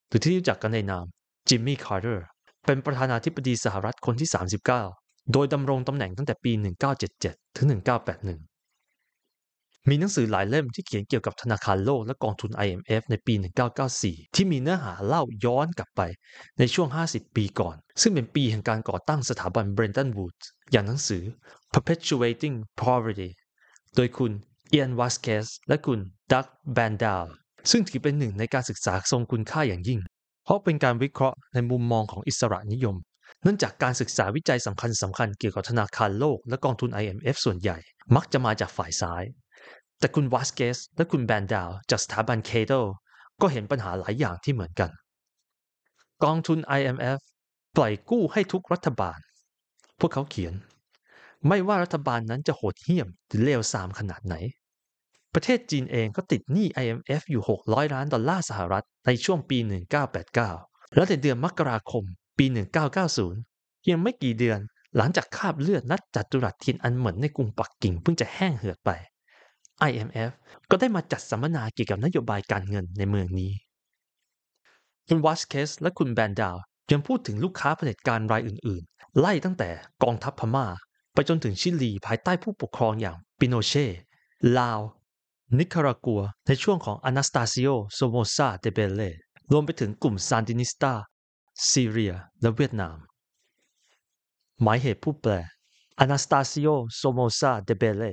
[0.07, 1.05] หรือที่รู้จักกันในนาม
[1.49, 2.25] จิมมี่คาร์เตอร์
[2.65, 4.29] เป็นประธานาธิบดีสหรัฐคนที่
[4.77, 6.51] 39 โดยดำรงตำแหน่งตั้งแต่ปี
[7.03, 7.79] 1977 ถึง 1981
[9.89, 13.33] มีหนังสือหลายเล่มที่เขียนเกี่ยวกับธนาคารโลกและกองทุน IMF ในปี
[13.85, 16.01] 1994 ที่มีเนื้อหาเล่าย้อนกลับไป
[16.59, 21.23] ในช่วง 50 ปีก่อน ซึ่งเป็นปีแห่งการก่อตั้งสถาบัน Bretton Woods อย่างหนังสือ
[21.73, 23.29] Perpetuating Poverty
[23.95, 24.31] โดยคุณ
[24.69, 25.99] เอียนวาสเคสและคุณ
[26.31, 27.27] ดักแบนดาล
[27.69, 29.99] ซึ่งถือเป็นหนึ่งในการศึกษาทรงคุณค่าอย่างยิ่ง
[30.43, 32.95] เพราะเป็นการวิเคราะห์ในมุมมองของอิสระนิยม
[33.43, 37.77] เนื่องจากการศึกษาวิจัยสำคัญสำคัญเกี่ยวกับธนาคารโลกและกองทุน IMF ส่วนใหญ่
[38.15, 39.23] มักจะมาจากฝ่ายซ้าย
[39.99, 42.73] แต่คุณวาสเกสและคุณแบนดาวจากสถาบันเคโต
[43.41, 44.89] ก็เห็นปัญหาหลายอย่างที่เหมือนกัน
[46.23, 47.19] กองทุน IMF
[47.75, 49.19] ปล่อยกู้ให้ทุกรัฐบาล
[49.99, 50.53] พวกเขาเขียน
[51.47, 54.35] ไม่ว่ารัฐบาลนั้นจะโหดเหี้ยมหรือเลวทรามขนาดไหน
[55.33, 59.57] ประเทศจีนเองก็ติดหนี้ IMF อยู่ 600 ล้านดอลลาร์สหรัฐในช่วงปี
[60.25, 62.03] 1989 และในเดือนมกราคม
[62.37, 62.45] ปี
[63.13, 64.59] 1990 เพียงไม่กี่เดือน
[64.97, 68.89] หลังจากคราบเลือด ณ จัตุรัสเทียนอันเหมินในกรุงปักกิ่งเพิ่งจะแห้งเหือดไป
[69.89, 70.31] IMF
[70.69, 73.51] ก็ได้มาจัดสัมมนาเกี่ยวกับนโยบายการเงินในเมืองนี้
[75.07, 76.57] คุณวาสเกสและคุณแบนดาว
[76.91, 79.69] ยังพูดถึงลูกค้าเผด็จการรายอื่น ๆ ไล่ตั้งแต่
[80.03, 80.65] กองทัพพม่า
[81.13, 83.85] ไปจนถึงชิลีภายใต้ผู้ปกครองอย่างปิโนเช่
[84.57, 84.79] ลาว
[85.59, 89.01] นิคารากัว ในช่วงของอนาสตาซิโอโซโมซาเดเบเล
[89.51, 90.93] รวมไปถึงกลุ่มซานดินิสตา
[91.69, 92.97] ซีเรีย และเวียดนาม
[94.61, 95.31] หมายเหตุผู้แปล
[95.99, 98.03] อนาสตาซิโอโซโมซาเดเบเล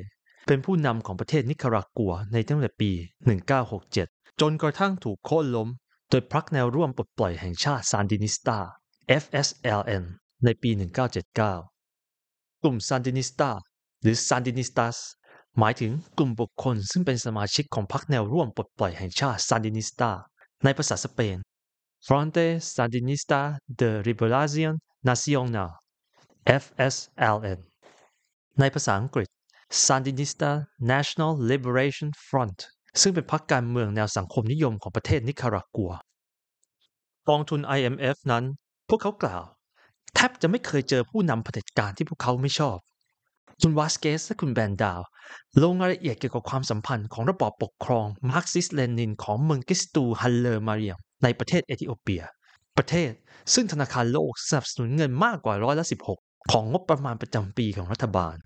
[0.46, 2.90] เป็นผู้นำของประเทศนิคารากัวในตั้งแต่ปี
[3.66, 5.68] 1967 จนกระทั่งถูกโค่นล้ม
[6.10, 8.58] โดยพรรคแนวร่วมปลดปล่อยแห่งชาติซานดินิสตา
[9.22, 10.04] FSLN
[10.44, 10.70] ในปี
[11.86, 13.50] 1979 กลุ่มซานดินิสตา
[14.02, 14.96] หรือซานดินิสตัส
[15.58, 20.10] หมายถึงกลุ่มบุคคลซึ่งเป็นสมาชิกของพรรคแนวร่วมปลดปล่อยแห่งชาติซานดินิสตา
[20.64, 21.36] ในภาษาสเปน
[22.06, 23.40] Frente Sandinista
[23.80, 24.74] de Liberación
[25.08, 25.70] Nacional
[26.62, 27.58] FSLN
[28.60, 29.28] ในภาษาอังกฤษ
[29.86, 30.50] Sandinista
[30.92, 32.58] National Liberation Front
[33.00, 35.92] ซึ่งเป็นพรรคการเมืองแนวสังคมนิยมของประเทศนิคารากัว
[37.28, 38.44] กองทุน IMF นั้น
[38.88, 39.42] พวกเขากล่าว
[40.14, 42.78] แทบจะไม่เคยเจอผู้นำเผด็จการที่พวกเขาไม่ชอบ
[43.62, 45.00] คุณวาสเกสและคุณแบนดาว
[45.62, 52.22] ลงรายละเอียดเกี่ยวกับความสัมพันธ์ของระบอบปกครองมาร์กซิสเลนินของเมืองกิสตูฮันเลอร์มาเรียมในประเทศเอธิโอเปีย
[52.76, 53.10] ประเทศ
[53.54, 58.36] ซึ่งธนาคารโลกสนับสนุนเงินมากกว่าร้อยละ16 ของงบประมาณประจำปีของรัฐบาล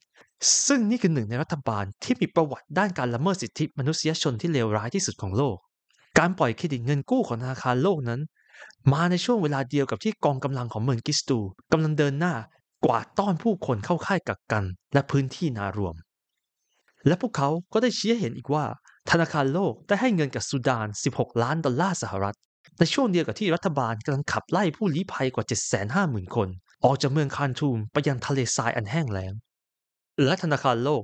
[0.66, 5.56] ซึ่งนี่คือหนึ่งในรัฐบาลที่มีประวัติด้านการละเมิดสิทธิมนุษยชนที่เลวร้ายที่สุดของโลก
[6.18, 8.20] การปล่อยเครดิตเงินกู้ของธนาคารโลกนั้น
[8.92, 11.38] มาในช่วงเวลาเดียวกับที่กองกำลังของเมืองกิสตู
[11.72, 12.34] กำลังเดินหน้า
[12.84, 15.94] กวาดต้อนผู้คนเข้าค่ายกักกัน และพื้นที่นารวม
[17.06, 18.64] และพวกเขาก็ได้ชี้ให้เห็นอีกว่า
[19.10, 22.36] ธนาคารโลกได้ให้เงินกับสุดาน 16 ล้านดอลลาร์สหรัฐ
[22.78, 25.44] ในช่วงเดียวกับที่รัฐบาลกำลังขับไล่ผู้ลี้ภัยกว่า
[25.90, 26.48] 750,000 คน
[26.84, 29.32] ออกจากเมืองคารทูมไปยังทะเลทรายอันแห้งแล้ง
[30.24, 31.02] และธนาคารโลก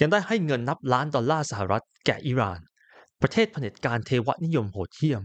[0.00, 2.58] ยังได้ให้เงินนับล้านดอลลาร์สหรัฐแก่อิหร่าน
[3.22, 5.22] ประเทศเผด็จการเทวนิยมโหดเหี้ยม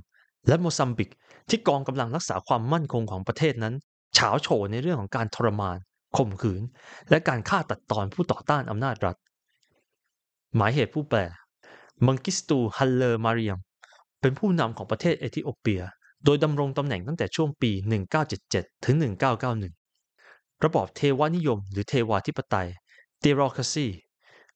[0.47, 1.09] และโมซัมบิก
[1.49, 3.73] ที่กองกำลังรักษาความมั่นคงของประเทศนั้น
[4.15, 5.77] ฉาวโฉ่ในเรื่องของการทรมาน
[6.17, 6.61] ข่มขืน
[7.09, 9.17] และการฆ่าตัดตอนผู้ต่อต้านอำนาจรัฐ
[10.55, 11.19] หมายเหตุผู้แปล
[12.05, 13.59] มังกิสตูฮัลเลอร์มาเรียม
[14.21, 15.81] เป็นผู้นำของประเทศเอธิโอเปีย
[16.25, 17.71] โดยดำรงตำแหน่งตั้งแต่ช่วงปี
[18.27, 18.95] 1977 ถึง
[19.79, 22.67] 1991 ระบอบเทวนิยม หรือเทวาธิปไตย
[23.21, 23.87] theocracy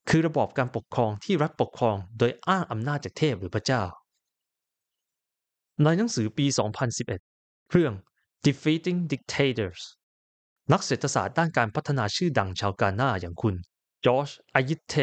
[0.08, 3.82] คือระบอบการปกครองที่รัฐปกครองโดยอ้างอำนาจจากเทพหรือพระเจ้า
[5.82, 6.46] ในหนังสือปี
[7.08, 7.92] 2011 เรื่อง
[8.46, 9.82] Defeating Dictators
[10.72, 13.54] นักเศรษฐศาสตร์ด้านการพัฒนาชื่อดังชาวกาหน้าอย่างคุณ
[14.04, 14.94] จอร์จอายิตเตย์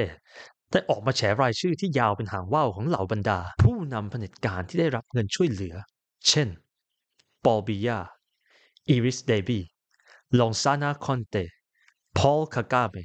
[0.71, 5.75] ได้ออกมาแฉรายชื่อที่ยาวเป็นหางว่าวของเหล่าบรรดา ผู้นำเผด็จการที่ได้รับเงินช่วยเหลือ
[6.27, 6.47] เช่น
[7.45, 7.99] ปอลบิยา
[8.89, 9.59] อิดริสเดบี
[10.39, 11.35] ลองซานาคอนเต
[12.17, 12.95] พอลคากาเม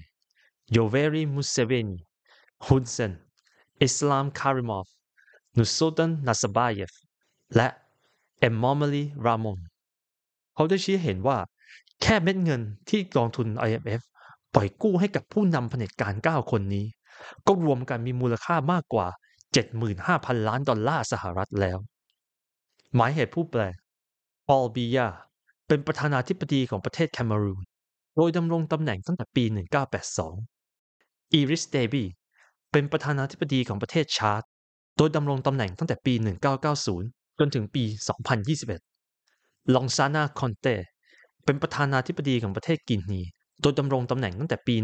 [0.73, 1.99] โยเวรีมูเซเวนี
[2.67, 3.13] ฮุนเซน
[3.83, 4.87] อิสลามคาริมอฟ
[5.57, 6.93] นูร์ซุลตันนาซาร์บาเยฟ
[7.57, 7.69] และ
[8.41, 9.59] เอมมอมาลีราห์มอน
[10.55, 11.39] เขาได้ชี้เห็นว่า
[12.03, 14.01] แค่เม็ดเงินที่กองทุน IMF
[14.55, 16.87] ปล่อยกู้ให้กับผู้นำเผด็จการ 9 คนนี้
[17.47, 19.07] ก็รวมกันมีมูลค่ามากกว่า
[19.79, 21.79] 75,000 ล้านดอลลาร์สหรัฐแล้ว
[22.95, 23.63] หมายเหตุผู้แปล
[24.49, 25.09] ปอลบียา
[25.69, 27.63] เป็นประธานาธิบดีของประเทศแคนารูน
[28.17, 29.45] โดยดำรงตำแหน่งตั้งแต่ปี
[30.39, 32.05] 1982 อีริสเดบี
[32.73, 34.43] เป็นประธานาธิบดีของประเทศชาร์ต
[34.97, 36.15] โดยดำรงตำแหน่งตั้งแต่ปี
[36.77, 37.85] 1990 จนถึงปี
[38.59, 40.67] 2021 ลองซานาคอนเต
[41.45, 43.23] เป็นประธานาธิบดีของประเทศกินี
[43.63, 44.75] โดยดำรงตำแหน่งตั้งแต่ปี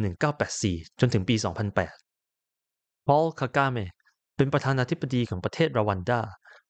[0.45, 1.35] 1984 จนถึงปี
[2.21, 3.79] 2008 พอล คากาเม
[4.37, 6.21] เป็นประธานาธิบดีของประเทศรวันดา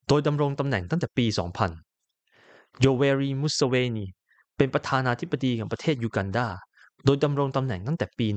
[0.07, 1.25] โดยดำรงตำแหน่งตั้งแต่ปี
[2.03, 4.05] 2000 โยเวรี มุสเวนี
[4.57, 6.47] เป็นประธานาธิบดีของประเทศยูกันดา
[7.05, 8.27] โดยดำรงตำแหน่งตั้งแต่ปี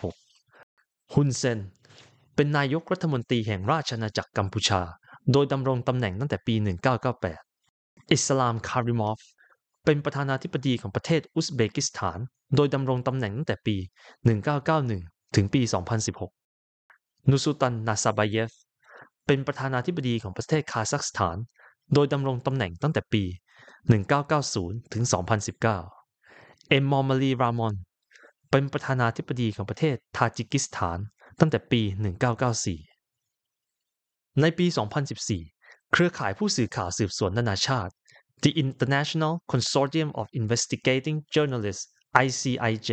[0.00, 1.58] 1986 ฮุนเซน
[2.34, 4.80] เป็นนายกรัฐมนตรีแห่งราชอาณาจักรกัมพูชา
[5.32, 6.54] โดยดำรงตำแหน่งตั้งแต่ปี
[7.32, 9.20] 1998 อิสลาม คาริมอฟ
[9.84, 12.18] เป็นประธานาธิบดีของประเทศอุซเบกิสถาน
[12.56, 13.76] โดยดำรงตำแหน่งตั้งแต่ปี
[14.56, 15.62] 1991 ถึงปี
[16.44, 18.52] 2016 นูร์ซุลตัน นาซาร์บาเยฟ
[19.26, 21.36] เป็นประธานาธิบดีของประเทศคาซัคสถาน
[21.94, 23.24] โดยดำรงตำแหน่งตั้งแต่ปี
[24.08, 25.04] 1990 ถึง
[25.86, 27.74] 2019 เอมมอมาลีราห์มอน
[28.50, 30.98] เป็นประธานาธิบดีของประเทศทาจิกิสถาน
[31.40, 31.82] ตั้งแต่ปี
[32.90, 34.66] 1994 ในปี
[35.30, 37.92] 2014 เครือข่ายผู้สื่อข่าวสืบสวนนานาชาติ
[38.44, 41.84] The International Consortium of Investigating Journalists
[42.24, 42.90] ICIJ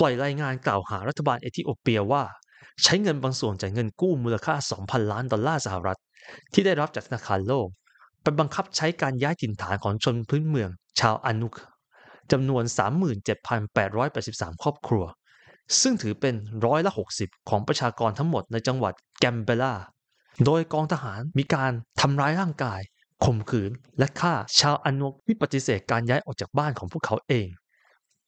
[0.00, 2.22] ปล่อยรายงานกล่าวหารัฐบาลเอธิโอเปียว่า
[2.82, 5.98] ใช้เงินบางส่วนจากเงินกู้มูลค่า 2,000 ล้านดอลลาร์สหรัฐ
[6.52, 7.66] ที่ได้รับจากธนาคารโลก
[8.22, 11.54] ไปบังคับใช้การย้ายถิ่นฐานของชนพื้นเมืองชาวอนุก
[12.32, 12.64] จำนวน
[13.42, 15.04] 37,883 ครอบครัว
[15.80, 16.34] ซึ่งถือเป็น
[16.66, 19.74] ร้อยละ 60 ของประชากรทั้งหมดในจังหวัดแกมเบลา
[20.44, 22.80] โดยกองทหารมีการทำร้ายร่างกาย
[23.24, 27.48] ข่มขืนและฆ่าชาวอานุกที่ปฏิเสธการย้ายออกจากบ้านของพวกเขาเอง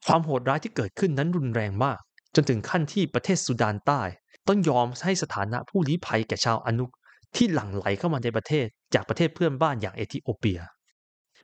[0.07, 1.99] ความโหดร้ายที่เกิดขึ้นนั้นรุนแรงมาก
[2.35, 4.03] จนถึงขั้นที่ประเทศสุดานใต้
[4.49, 6.91] ต้องยอมให้สถานะผู้ลี้ภัยแก่ชาวอนุก
[7.37, 10.61] ที่หลั่งไหลเข้ามาในประเทศจากประเทศเพื่อนบ้านอย่างเอธิโอเปีย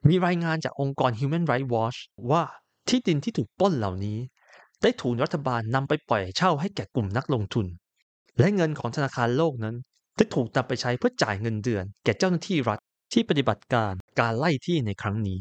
[0.09, 1.99] มีรายงานจากองค์กร Human Rights Watch
[2.31, 2.43] ว่า
[2.89, 4.19] ที่ดินที่ถูกปล้นเหล่านี้
[4.83, 7.67] ได้ถูกรัฐบาลนำไปปล่อยเช่าให้แก่กลุ่มนักลงทุน
[8.39, 9.77] และเงินของธนาคารโลกนั้น
[10.17, 12.79] ได้ถูกนำไปใช้เพื่อจ่ายเงินเดือน แก่เจ้าหน้าที่รัฐ
[13.13, 15.39] ที่ปฏิบัติการการไล่ที่ในครั้งนี้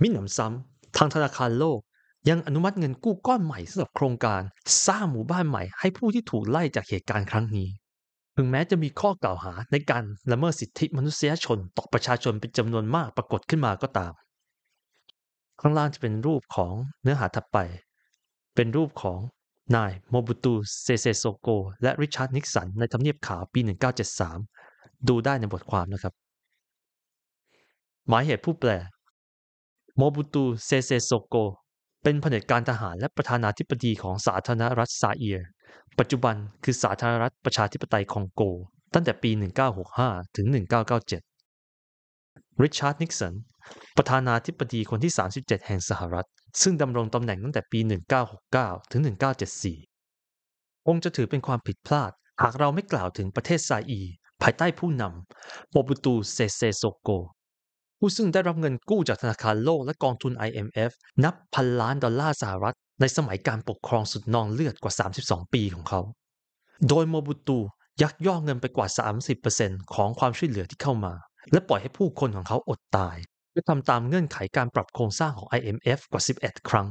[0.00, 1.80] มิหนำซ้ำทางธนาคารโลก
[2.28, 4.42] ยังอนุมัติเงินกู้ก้อนใหม่สำหรับโครงการ
[4.86, 7.68] สร้างหมู่บ้านใหม่ให้ผู้ที่ถูกไล่จากเหตุการณ์ครั้งนี้
[8.36, 14.12] ถึงแม้จะมีข้อกล่าวหาในการละเมิดสิทธิมนุษยชนต่อประชาชนเป็นจำนวนมากปรากฏขึ้นมาก็ตาม
[15.60, 17.58] ข้างล่างจะเป็นรูปของเนื้อหาถัดไป
[18.54, 19.18] เป็นรูปของ
[19.76, 21.48] นายโมบุตูเซเซโซโก
[21.82, 23.60] และริชาร์ดนิกสันในทำเนียบขาวปี
[24.34, 26.14] 1973 ดูได้ในบทความนะครับ
[28.08, 28.70] หมายเหตุผู้แปล
[29.96, 31.36] โมบุตูเซเซโซโก
[32.02, 35.46] เป็นเผด็จการทหารและประธานาธิบดีของสาธารณรัฐซาเอียร์
[35.98, 38.42] ปัจจุบันคือสาธารณรัฐประชาธิปไตยคองโก
[38.94, 39.30] ตั้งแต่ปี
[39.82, 40.46] 1965 ถึง
[41.54, 43.34] 1997 ริชาร์ด นิกสัน
[43.96, 46.28] ประธานาธิบดีคนที่ 37 แห่งสหรัฐ
[46.62, 47.80] ซึ่งดำรงตำแหน่งตั้งแต่ปี
[48.36, 49.02] 1969 ถึง
[49.94, 54.00] 1974คงจะถือเป็นความผิดพลาด หากเราไม่กล่าวถึงประเทศซาอีร์
[54.42, 57.10] ภายใต้ผู้นำโมบุตูเซเซโซโก
[58.04, 60.90] ผู้ซึ่งได้รับเงินกู้จากธนาคารโลกและกองทุน IMF
[61.24, 64.92] นับพันล้านดอลลาร์สหรัฐ ในสมัยการปกครองสุดนองเลือดกว่า
[65.24, 66.00] 32 ปีของเขา
[66.88, 67.58] โดยโมบุตู
[68.02, 68.88] ยักย่อเงินไปกว่า
[69.40, 71.14] 30%ของความช่วยเหลือที่เข้ามา
[71.52, 73.16] และปล่อยให้ผู้คนของเขาอดตาย
[73.50, 76.88] เพื่อทำตามเงื่อนไขการปรับโครงสร้างของ IMF กว่า 11 ครั้ง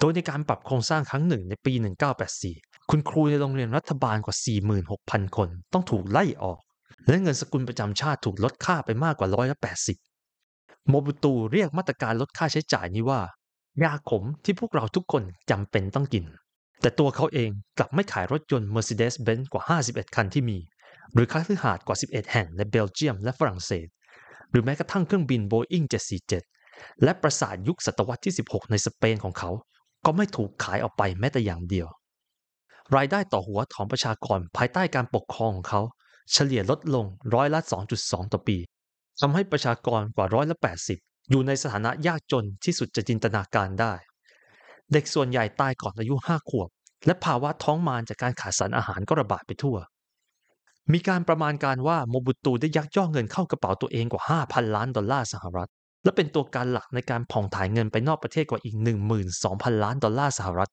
[0.00, 1.72] โดยในการปรับโครงสร้างครั้งหนึ่งในปี
[2.32, 4.36] 1984 คุณครูในโรงเรียนรัฐบาลกว่า
[4.86, 6.60] 46,000 คนต้องถูกไล่ออก
[7.08, 10.07] และเงินสกุลประจำชาติถูกลดค่าไปมากกว่าร้อยละ80
[10.88, 13.20] โมบุตูเรียกมาตรการลดค่าใช้จ่ายนี้ว่า
[13.82, 16.24] ยาขมที่พวกเราทุกคนจำเป็นต้องกิน
[16.80, 20.58] แต่ตัวเขาเองกลับไม่ขายรถยนต์ Mercedes-Benz กว่า 51 คันที่มี
[21.12, 23.86] หรือค่าซื้อหาดกว่า 11 แห่งในเบลเยียมและฝรั่งเศส
[24.50, 25.86] หรือแม้กระทั่งเครื่องบิน Boeing
[26.44, 29.50] 747 และประสาทยุคศตวรรษที่ 16 ในสเปนของเขา
[30.04, 31.88] ก็ไม่ถูกขายออกไปแม้แต่อย่างเดียว
[32.96, 35.82] รายได้ต่อหัวของประชากรภายใต้การปกครองของเขา
[36.32, 37.60] เฉลี่ยลดลงร้อยละ
[37.96, 38.58] 2.2 ต่อปี
[39.20, 40.56] ทำให้ประชากรกว่าร้อยละ
[40.94, 43.92] 80 อยู่ในสถานะยากจนที่สุดจะจินตนาการได้
[44.92, 46.68] เด็กส่วนใหญ่ตายก่อนอายุ 5 ขวบ
[47.06, 49.76] และภาวะท้องมารจากการขาดสารอาหารก็ระบาดไปทั่ว
[50.92, 55.70] มีการประมาณการว่าโมบุตูได้ยักย่อเงินเข้ากระเป๋าตัวเองกว่า 5,000 ล้านดอลลาร์สหรัฐ
[56.04, 58.76] และเป็นตัวการหลักในการผ่องถ่ายเงินไปนอกประเทศกว่าอีก
[59.30, 60.70] 12,000 ล้านดอลลาร์สหรัฐ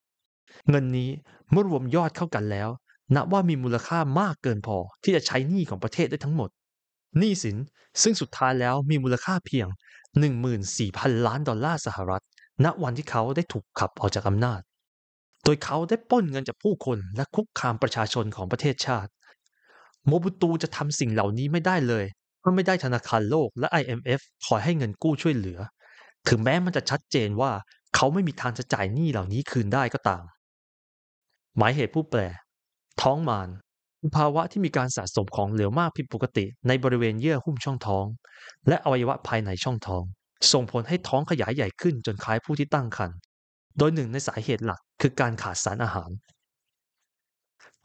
[0.70, 1.10] เงินนี้
[1.52, 2.70] เมื่อรวมยอดเข้ากันแล้ว
[3.16, 6.50] นับว่ามีมูลค่ามากเกินพอที่จะใช้หนี้ของประเทศได้ทั้งหมด
[7.20, 7.58] หนี้สิน
[8.02, 9.68] ซึ่งสุดท้ายแล้วมีมูลค่าเพียง
[10.48, 12.24] 14,000 ล้านดอลลาร์สหรัฐ
[12.64, 14.62] ณวันที่เขาได้ถูกขับออกจากอำนาจ
[15.44, 19.12] โดยเขาได้ป้นเงินจากผู้คนและคุกคามประชาชนของประเทศชาติ
[20.08, 22.06] โมบุตูจะทำสิ่งเหล่านี้ไม่ได้เลย
[22.42, 25.60] เมื่อไม่ได้ธนาคารโลกและ IMF คอยให้เงินกู้ช่วยเหลือ
[26.30, 27.52] ถึงแม้มันจะชัดเจนว่า
[27.96, 30.24] เขาไม่มีทางจะจ่ายหนี้เหล่านี้คืนได้ก็ตาม
[31.58, 32.22] หมายเหตุผู้แปล
[33.02, 33.50] ท้องมาร
[34.16, 38.06] ภาวะที่มีการสะสมของเหลวมากผิดปกติในบริเวณเยื่อหุ้มช่องท้อง
[38.68, 40.04] และอวัยวะภายในช่องท้อง
[40.52, 43.18] ส่งผลให้ท้องขยายใหญ่ขึ้นจนคล้ายผู้ที่ตั้งครรภ์
[43.78, 46.10] โดยหนึ่งในสาเหตุหลักคือการขาดสารอาหาร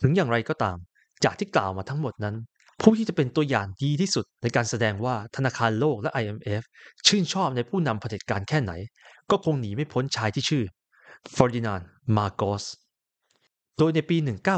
[0.03, 0.77] ถึงอย่างไรก็ตาม
[1.25, 2.37] จากที่กล่าวมาทั้งหมดนั้น
[2.81, 6.63] ผู้ที่จะเป็นตัวอย่างดีที่สุดในการแสดงว่าธนาคารโลกและ IMF
[7.07, 8.73] ชื่นชอบในผู้นำเผด็จการแค่ไหน
[9.31, 10.65] ก็คงหนีไม่พ้นชายที่ชื่อ
[11.37, 11.81] เฟอร์ดินานด์
[12.17, 12.65] มาร์กอส
[13.79, 14.17] โดยในปี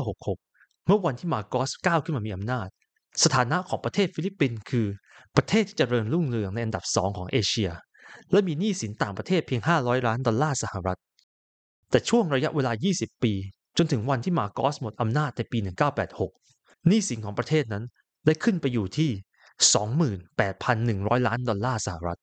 [0.09, 0.52] 1966
[0.87, 2.69] เมื่อวันที่มาร์กอสก้าวขึ้นมามีอำนาจ
[3.23, 4.87] สถานะของประเทศฟิลิปปินส์คือ
[5.37, 7.71] ประเทศที่เจริญรุ่งเรืองในอันดับสองของเอเชีย
[8.31, 11.01] และมีหนี้สินต่างประเทศเพียง 500 ล้านดอลลาร์สหรัฐ
[11.91, 13.33] แต่ช่วงระยะเวลา 20 ปี
[13.77, 15.59] จนถึงวันที่มาร์กอสหมดอำนาจในปี
[16.23, 17.85] 1986 หนี้สินของประเทศนั้น
[18.27, 19.11] ได้ขึ้นไปอยู่ที่
[20.99, 22.21] 28,100 ล้านดอลลาร์สหรัฐ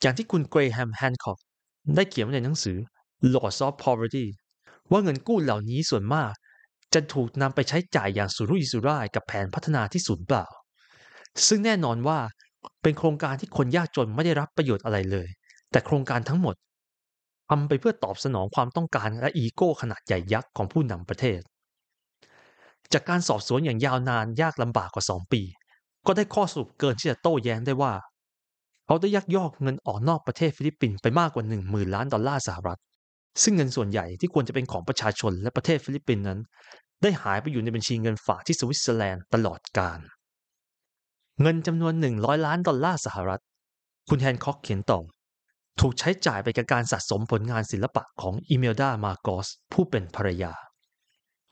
[0.00, 1.38] อย่างที่คุณเกรแฮมแฮนคอก
[1.96, 2.76] ได้เขียนไว้ในหนังสือ
[3.34, 4.26] Lords of Poverty
[4.90, 6.30] ว่าเงินกู้เหล่านี้ส่วนมาก
[6.94, 10.46] จะถูกนำไปใช้จ่ายอย่างสุรุ่ยสุร่ายกับแผนพัฒนาที่สูญเปล่า
[11.48, 12.18] ซึ่งแน่นอนว่า
[12.82, 15.28] เป็นโครงการที่คนยากจนไม่ได้รับประโยชน์อะไรเลย
[15.70, 16.54] แต่โครงการทั้งหมด
[17.50, 21.40] ทำไปเพื่อตอบสนองความต้องการและอีโก้ขนาดใหญ่ยักษ์ของผู้นำประเทศ
[22.92, 25.42] จากการสอบสวนอย่างยาวนานยากลำบากกว่า 2 ปี
[26.06, 27.92] ก็ได้ข้อสรุปเกินที่จะโต้แย้งได้ว่า
[28.86, 32.80] เขาได้ยักยอกเงินออกนอกประเทศฟิลิปปินส์ไปมากกว่า 1 0,000 ล้านดอลลาร์สหรัฐ
[33.42, 36.40] ซึ่งเงินส่วนใหญ่ที่ควรจะเป็นของประชาชนและประเทศฟิลิปปินส์นั้น
[37.02, 40.00] ได้หายไปอยู่ในบัญชีเงินฝากที่สวิตเซอร์แลนด์ตลอดกาล
[41.42, 43.42] เงินจำนวน 100 ล้านดอลลาร์สหรัฐ
[44.08, 45.00] คุณแฮนคอกเขียนต่อ
[45.80, 50.52] ถูกใช้จ่ายไปกับการสะสมผลงานศิลปะของอิเมลดา มาร์กอส ผู้เป็นภรรยา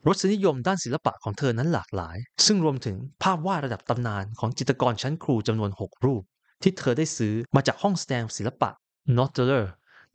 [0.07, 6.23] รสนิยมด้านศิลปะของเธอนั้นหลากหลาย ซึ่งรวมถึงภาพวาดระดับตำนานของจิตรกรชั้นครูจำนวน 6 รูป
[6.61, 8.69] ที่เธอได้ซื้อมาจากห้องแสดงศิลปะ
[9.17, 9.65] n o t e l e r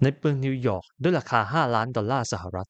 [0.02, 2.68] ในเมืองนิวยอร์กด้วยราคา 5 ล้านดอลลาร์สหรัฐ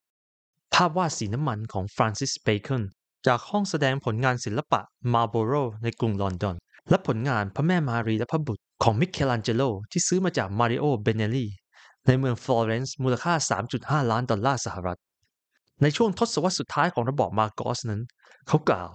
[0.74, 2.82] ภาพวาดสีน้ำมันของฟรานซิสเบคอน
[3.26, 4.80] จากห้องแสดงผลงานศิลปะ
[5.12, 5.52] มาร์โบโร
[5.82, 6.56] ในกรุงลอนดอน
[6.90, 11.46] และผลงานพระแม่มารีและพระบุตรของมิเคลันเจโลที่ซื้อมาจากมาริโอเบเนลี
[12.06, 13.34] ในเมืองฟลอเรนซ์มูลค่า
[13.72, 14.98] 3.5 ล้านดอลลาร์สหรัฐ
[15.82, 18.02] ในช่วงทศวรรษสุดท้ายของระบอบมาร์กอสนั้น
[18.48, 18.90] เขากล่าว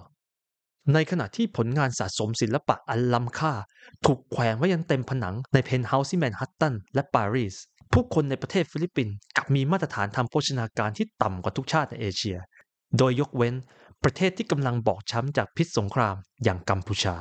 [0.94, 3.52] ในขณะที่ผลงานสะสมศิลปะอันล้ำค่า
[4.06, 7.54] ถูกแขวนไว้ยันเต็มผนังในเพนท์เฮาส์ที่แมนฮัตตันและปารีส
[7.94, 12.38] ผู้คนในประเทศฟิลิปปินส์กลับมีมาตรฐานทางโภชนาการที่ต่ำกว่าทุกชาติในเอเชีย
[12.98, 13.54] โดยยกเว้น
[14.04, 17.16] ประเทศที่กำลังบอบช้ำจากพิษสงครามอย่างกัมพูชา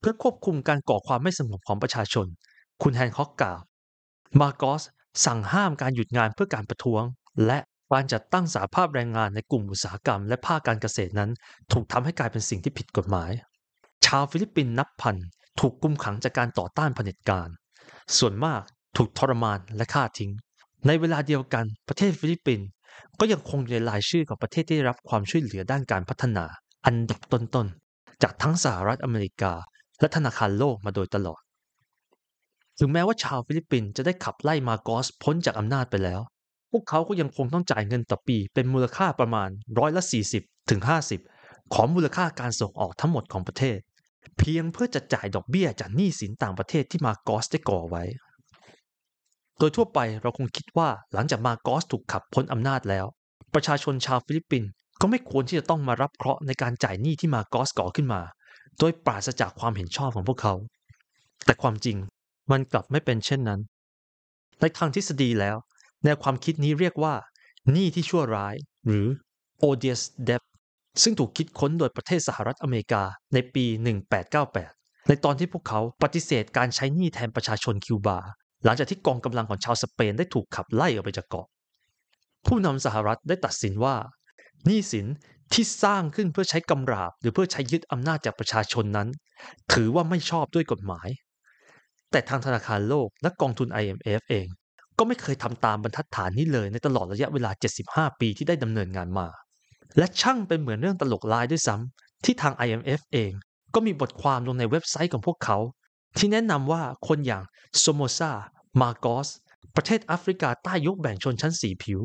[0.00, 2.26] เพื่อควบคุมการก่อความไม่สงบของประชาชน
[2.82, 3.58] คุณแฮนคอกกล่าว
[4.40, 4.82] มาร์กอส
[5.26, 7.02] สั่งห้ามการหยุดงานเพื่อการประท้วง
[7.46, 7.58] และ
[7.92, 11.30] การจัดตั้งสหภาพแรงงานในกลุ่มอุตสาหกรรม และภาคการเกษตรนั้น
[11.72, 13.30] ถูกทำให้กลายเป็นสิ่งที่ผิดกฎหมาย
[14.06, 15.16] ชาวฟิลิปปินส์นับพัน
[15.60, 17.48] ถูกคุมขังจากการต่อต้านเผด็จการ
[18.18, 18.62] ส่วนมาก
[18.96, 20.30] ถูกทรมานและฆ่าทิ้ง
[20.86, 22.66] ในเวลาเดียวกันประเทศฟิลิปปินส์
[23.18, 26.44] ก็ยังคงอยู่ในรายชื่อของประเทศที่ได้รับความช่วยเหลือด้านการพัฒนา
[26.86, 29.52] อันดับต้นๆ จากทั้งสหรัฐอเมริกา
[30.00, 31.40] และธนาคารโลกมาโดยตลอด
[32.78, 36.20] ถึงแม้ว่าชาวฟิลิปปินส์จะได้ขับไล่มาโกสพ้นจากอำนาจไปแล้ว
[36.70, 40.02] พวกเขาก็ยังคงต้องจ่ายเงินต่อปีเป็นมูลค่าประมาณร้อยละ
[40.36, 40.80] 40ถึง
[41.26, 43.78] 50 ของมูลค่าการส่งออกทั้งหมดของประเทศ
[44.38, 48.04] เพียงเพื่อจะจ่ายดอกเบี้ยจากหนี้สินต่างประเทศที่มาโกสได้ก่อไว้
[49.58, 53.06] โดยทั่วไปเราคงคิดว่าหลังจากมาโกสถูกขับพ้นอำนาจแล้ว
[53.54, 58.20] ประชาชนชาวฟิลิปปินส์ก็ไม่ควรที่จะต้องมารับเคราะห์ในการจ่ายหนี้ที่มาโกสก่อขึ้นมา
[58.78, 60.54] โดยปราศจากความเห็นชอบของพวกเขา
[61.44, 61.96] แต่ความจริง
[62.50, 63.60] มันกลับไม่เป็นเช่นนั้น
[64.60, 65.56] ในทางทฤษฎีแล้ว
[66.04, 67.14] แนวความคิดนี้เรียกว่า
[67.72, 68.54] หนี้ที่ชั่วร้าย
[68.86, 69.06] หรือ
[69.68, 70.42] odious debt
[71.02, 73.02] ซึ่งถูกคิดค้นโดยประเทศสหรัฐอเมริกา
[73.34, 73.64] ในปี
[74.36, 78.18] 1898 ในตอนที่พวกเขาปฏิเสธการใช้หนี้แทนประชาชนคิวบา
[78.66, 81.46] หลังจากที่กองกำลังของชาวสเปนได้ถูกขับไล่ออกไปจากเกาะ
[82.46, 83.94] ผู้นำสหรัฐได้ตัดสินว่า
[84.66, 85.06] หนี้สิน
[85.52, 89.08] ที่สร้างขึ้นเพื่อใช้กำราบ หรือเพื่อใช้ยึดอำนาจจากประชาชนนั้น
[89.72, 91.08] ถือว่าไม่ชอบด้วยกฎหมาย
[92.10, 94.46] แต่ทางธนาคารโลกและกองทุน IMF เอง
[94.98, 97.50] ก็ไม่เคยทำตามบรรทัดฐานนี้เลยในตลอดระยะเวลา
[97.86, 99.28] 75 ปีที่ได้ดำเนินงานมา
[99.98, 103.32] และช่างเป็นเหมือนเรื่องตลกลายด้วยซ้ำที่ทาง IMF เอง
[103.74, 105.58] ก็มีบทความลงในเว็บไซต์ของพวกเขา
[106.18, 107.42] ที่แนะนำว่าคนอย่าง
[107.78, 108.30] โซโมซา
[108.80, 109.28] มาโกส
[109.76, 112.00] ประเทศแอฟริกาใต้ยุคแบ่งชนชั้นสีผิว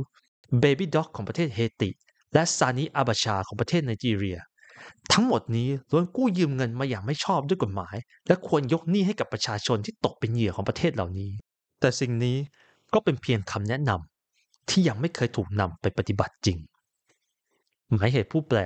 [0.60, 1.90] เบบี้ด็อกของประเทศเฮติ
[2.34, 4.38] และซานิอาบาชาของประเทศไนจีเรีย
[5.14, 7.96] ทั้งหมดนี้ล้วนกู้ยืมเงินมาอย่างไม่ชอบด้วยกฎหมาย
[8.28, 11.32] และควรยกหนี้ให้กับประชาชนที่ตกเป็นเหยื่อของประเทศเหล่านี้
[11.80, 12.38] แต่สิ่งนี้
[12.94, 16.58] ก็เป็นเพียงคำแนะนำที่ยังไม่เคยถูกนำไปปฏิบัติจริง
[17.92, 18.58] หมายเหตุผู้แปล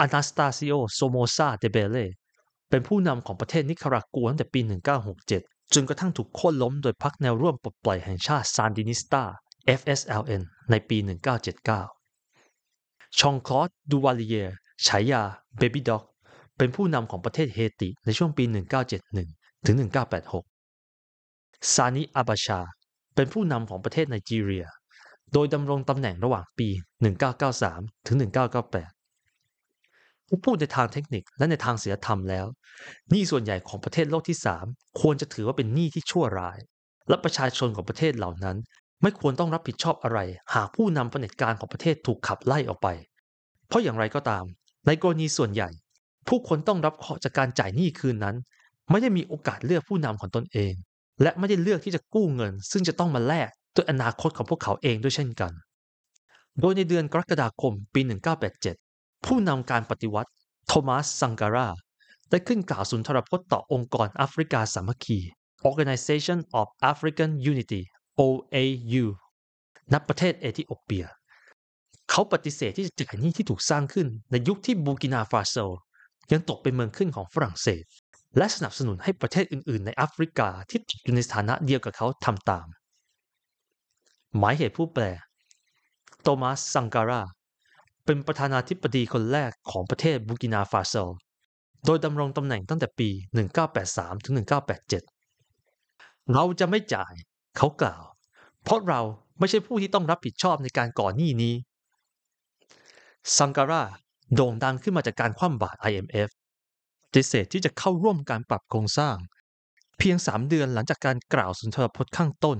[0.00, 1.96] อนาสตาซิโอโซโมซาเดเบเล
[2.70, 4.60] เป็นผู้นำของประเทศนิคารากัวตั้งแต่ปี
[5.06, 9.22] 1967 จนกระทั่งถูกโค่นล้มโดยพรรคแนวร่วมปลดปล่อยแห่งชาติซานดินิสตา
[9.78, 10.96] FSLN ในปี
[11.88, 14.54] 1979 ชองโคลดดูวาลีเยร์
[14.86, 15.22] ฉายา
[15.58, 16.04] เบบี้ด็อก
[16.58, 18.44] เป็นผู้นำของประเทศเฮติในช่วงปี
[19.04, 19.76] 1971 ถึง
[20.72, 22.60] 1986 ซานิอาบาชา
[23.14, 24.66] เป็นผู้นำของประเทศไนจีเรีย
[25.32, 26.68] โดยดำรงตำแหน่งระหว่างปี
[27.36, 29.01] 1993 ถึง 1998
[30.44, 32.46] พูดในทางเทคนิคและในทางศีลธรรมแล้ว
[33.10, 36.58] หนี้ส่วนใหญ่ของประเทศโลกที่ 3 ควรจะถือว่าเป็นหนี้ที่ชั่วร้าย
[37.08, 38.56] และประชาชนของประเทศเหล่านั้น
[39.02, 40.18] ไม่ควรต้องรับผิดชอบอะไร
[40.54, 42.88] หากผู้นำเผด็จการของประเทศถูกขับไล่ออกไป
[43.68, 44.44] เพราะอย่างไรก็ตาม
[44.86, 45.68] ในกรณีส่วนใหญ่
[46.28, 48.36] ผู้คนต้องรับเคราะห์จากการจ่ายหนี้คืนนั้น
[48.90, 50.72] ไม่ได้มีโอกาสเลือกผู้นำของตนเอง
[51.22, 55.52] และไม่ได้เลือกที่จะกู้เงิน ซึ่งจะต้องมาแลกด้วยอนาคตของพวกเขาเองด้วยเช่นกัน
[56.60, 58.81] โดยในเดือนกรกฎาคมปี 1987
[59.24, 60.30] ผู้นำการปฏิวัติ
[60.66, 61.68] โทมัสซังการา
[62.30, 65.18] ได้ขึ้นกล่าวสุนทรพจน์ต่อองค์กรแอฟริกาสามัคคี
[65.68, 67.80] Organization of African Unity
[68.20, 69.04] OAU
[69.92, 71.06] ณประเทศเอธิโอเปีย
[72.10, 75.56] เขาปฏิเสธที่จะจ่ายหนี้ที่ถูกสร้างขึ้นในยุคที่บูกินาฟาโซ
[76.32, 77.84] ยังตกเป็นเมืองขึ้นของฝรั่งเศส
[78.36, 82.66] และสนับสนุนให้ประเทศอื่น ๆ ในแอฟริกาที่ตกอยู่ในสถานะเดียวกับเขาทำตาม
[84.38, 85.04] หมายเหตุผู้แปล
[86.22, 87.22] โตมัสซังการา
[88.06, 90.94] เป็นประธานาธิบดีคนแรกของประเทศบูกินาฟาโซ
[91.86, 93.08] โดยดำรงตำแหน่งตั้งแต่ปี
[93.66, 94.34] 1983 ถึง
[95.32, 97.12] 1987 เราจะไม่จ่าย
[97.56, 98.02] เขากล่าว
[98.64, 99.00] เพราะเรา
[99.38, 101.54] ไม่ใช่ผู้ที่ต้องรับผิดชอบในการก่อหนี้นี้
[103.38, 103.82] ซังการา
[104.34, 106.30] โด่งดังขึ้นมาจากการคว่ำบาตร IMF
[107.10, 109.16] ปฏิเสธที่จะเข้าร่วมการปรับโครงสร้าง
[109.98, 112.58] เพียงสามเดือนหลังจากการกล่าวสุนทรพจน์ข้างต้น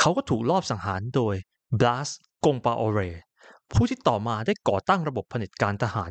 [0.00, 1.34] เขาก็ถูกลอบสังหารโดย
[1.80, 2.08] บลาส
[2.44, 3.00] กงปาโอเร
[3.72, 6.10] ผู้ที่ต่อมาได้ก่อตั้งระบบเผด็จการทหาร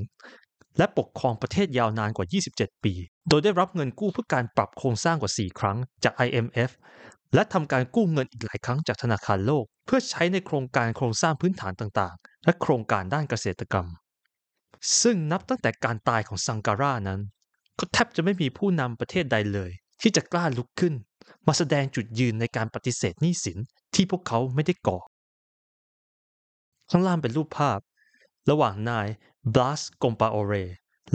[0.77, 2.93] และปกครองประเทศยาวนานกว่า 27 ปี
[3.29, 6.71] โดยได้รับเงินกู้เพื่อการปรับโครงสร้างกว่า 4 ครั้งจาก IMF
[7.33, 13.87] และทำการกู้เงินอีกหลายครั้งจากธนาคารโลก เพื่อใช้ในโครงการโครงสร้างพื้นฐานต่างๆ และโครงการด้านเกษตรกรรม
[15.01, 17.21] ซึ่งนับตั้งแต่การตายของซังการานั้น
[17.79, 20.93] ก็แทบจะไม่มีผู้นำประเทศใดเลย ที่จะกล้าลุกขึ้น
[21.47, 23.57] มาแสดงจุดยืนในการปฏิเสธหนี้สิน
[23.95, 24.99] ที่พวกเขาไม่ได้ก่อ
[26.91, 27.79] ข้างล่างเป็นรูปภาพ
[28.49, 29.07] ระหว่างนาย
[29.53, 30.53] บลัสกอมปาโอเร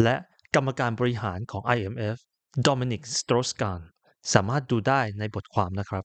[0.02, 0.16] และ
[0.54, 2.16] กรรมการบริหารของ IMF
[2.62, 3.80] โดมินิกสโตรสกาน
[4.32, 6.04] สามารถดูได้ในบทความนะครับ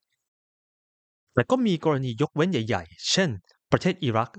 [1.34, 3.30] แต่ก็มีกรณียกเว้นใหญ่ ๆ เช่น
[3.72, 4.32] ประเทศอิรัก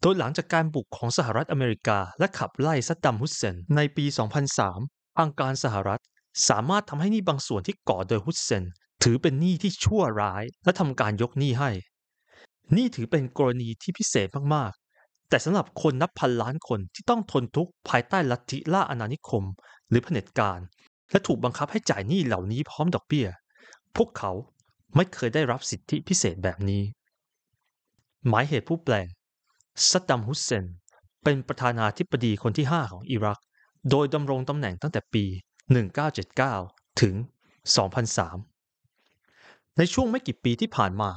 [0.00, 4.04] โดยหลังจากการบุกของสหรัฐอเมริกา และขับไล่ซัดดัมฮุสเซนในปี
[4.60, 6.02] 2003 ทางการสหรัฐ
[6.48, 8.64] สามารถทำให้หนี้บางส่วนที่ก่อโดยฮุสเซน
[9.02, 11.70] ถือเป็นหนี้ที่ชั่วร้าย และทำการยกหนี้ให้
[12.76, 19.44] นี่ถือเป็นกรณีที่พิเศษมากๆ แต่สำหรับคนนับพันล้านคนที่ต้องทนทุกข์ภายใต้ลัทธิล่าอาณานิคม
[19.88, 20.58] หรือเผด็จการ
[21.10, 23.26] และถูกบังคับให้จ่ายหนี้เหล่านี้พร้อมดอกเบี้ย
[23.96, 24.32] พวกเขา
[24.96, 26.82] ไม่เคยได้รับสิทธิพิเศษแบบนี้
[28.28, 28.94] หมายเหตุผู้แปล
[29.88, 30.64] ซัดดัมฮุสเซน
[31.24, 33.40] เป็นประธานาธิบดีคนที่ 5 ของอิรัก
[33.90, 35.24] โดยดำรงตำแหน่งตั้งแต่ปี
[36.32, 37.14] 1979 ถึง
[38.86, 41.10] 2003 ในช่วงไม่กี่ปีที่ผ่านมา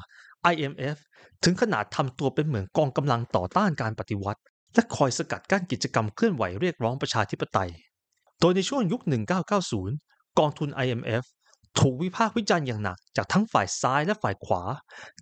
[0.53, 0.97] IMF
[1.43, 4.41] ถึงขนาดทำตัวเป็นเหมือนกองกำลังต่อต้านการปฏิวัติ
[4.73, 7.69] และคอยสกัดกั้นกิจกรรมเคลื่อนไหวเรียกร้องประชาธิปไตย
[8.39, 9.01] โดยในช่วงยุค
[9.69, 11.23] 1990 กองทุน IMF
[11.79, 14.63] ถูกวิพากษ์วิจารณ์อย่างหนักจากทั้งฝ่ายซ้ายและฝ่ายขวา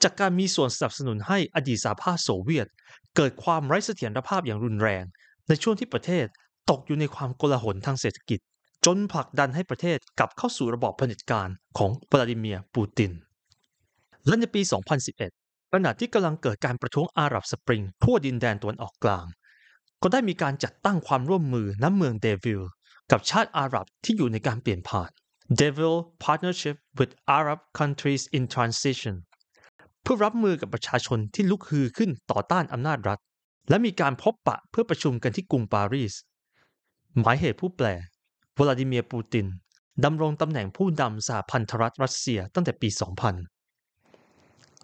[0.04, 2.68] จากการมีส่วนสนับสนุนให้อดีตสหภาพโซเวียต
[3.16, 5.04] เกิดความไร้เสถียรภาพอย่างรุนแรง
[5.48, 6.26] ในช่วงที่ประเทศ
[6.70, 8.40] ตกอยู่ในความโกลาหลทางเศรษฐกิจ
[8.86, 13.12] จนผลักดันให้ประเทศกลับเข้าสู่ระบอบเผด็จการของวลาดิเมียร์ปูติน
[14.28, 14.62] และในปี
[15.06, 15.39] 2011
[15.74, 19.26] ขณะที่กำลังเกิดการประท้วงอาหรับสปริง ทั่วดินแดนตะวันออกกลาง
[20.04, 22.62] ก็ได้มีการจัดตั้งความร่วมมือน้ำเมืองเดวิล
[23.12, 25.10] กับชาติอาหรับที่อยู่ในการเปลี่ยนผ่าน
[25.62, 29.16] Devil Partnership with Arab Countries in Transition
[30.02, 33.20] เพื่อรับมือกับประชาชนที่ลุกฮือขึ้นต่อต้านอำนาจรัฐ
[33.70, 36.14] และมีการพบปะเพื่อประชุมกันที่กรุงปารีส
[37.20, 37.88] หมายเหตุผู้แปล
[38.60, 39.46] วลาดิเมียร์ปูติน
[40.06, 42.90] ดำรงตำแหน่งผู้นำสหพันธรัฐรัสเซียตั้งแต่ปี
[43.30, 43.59] 2000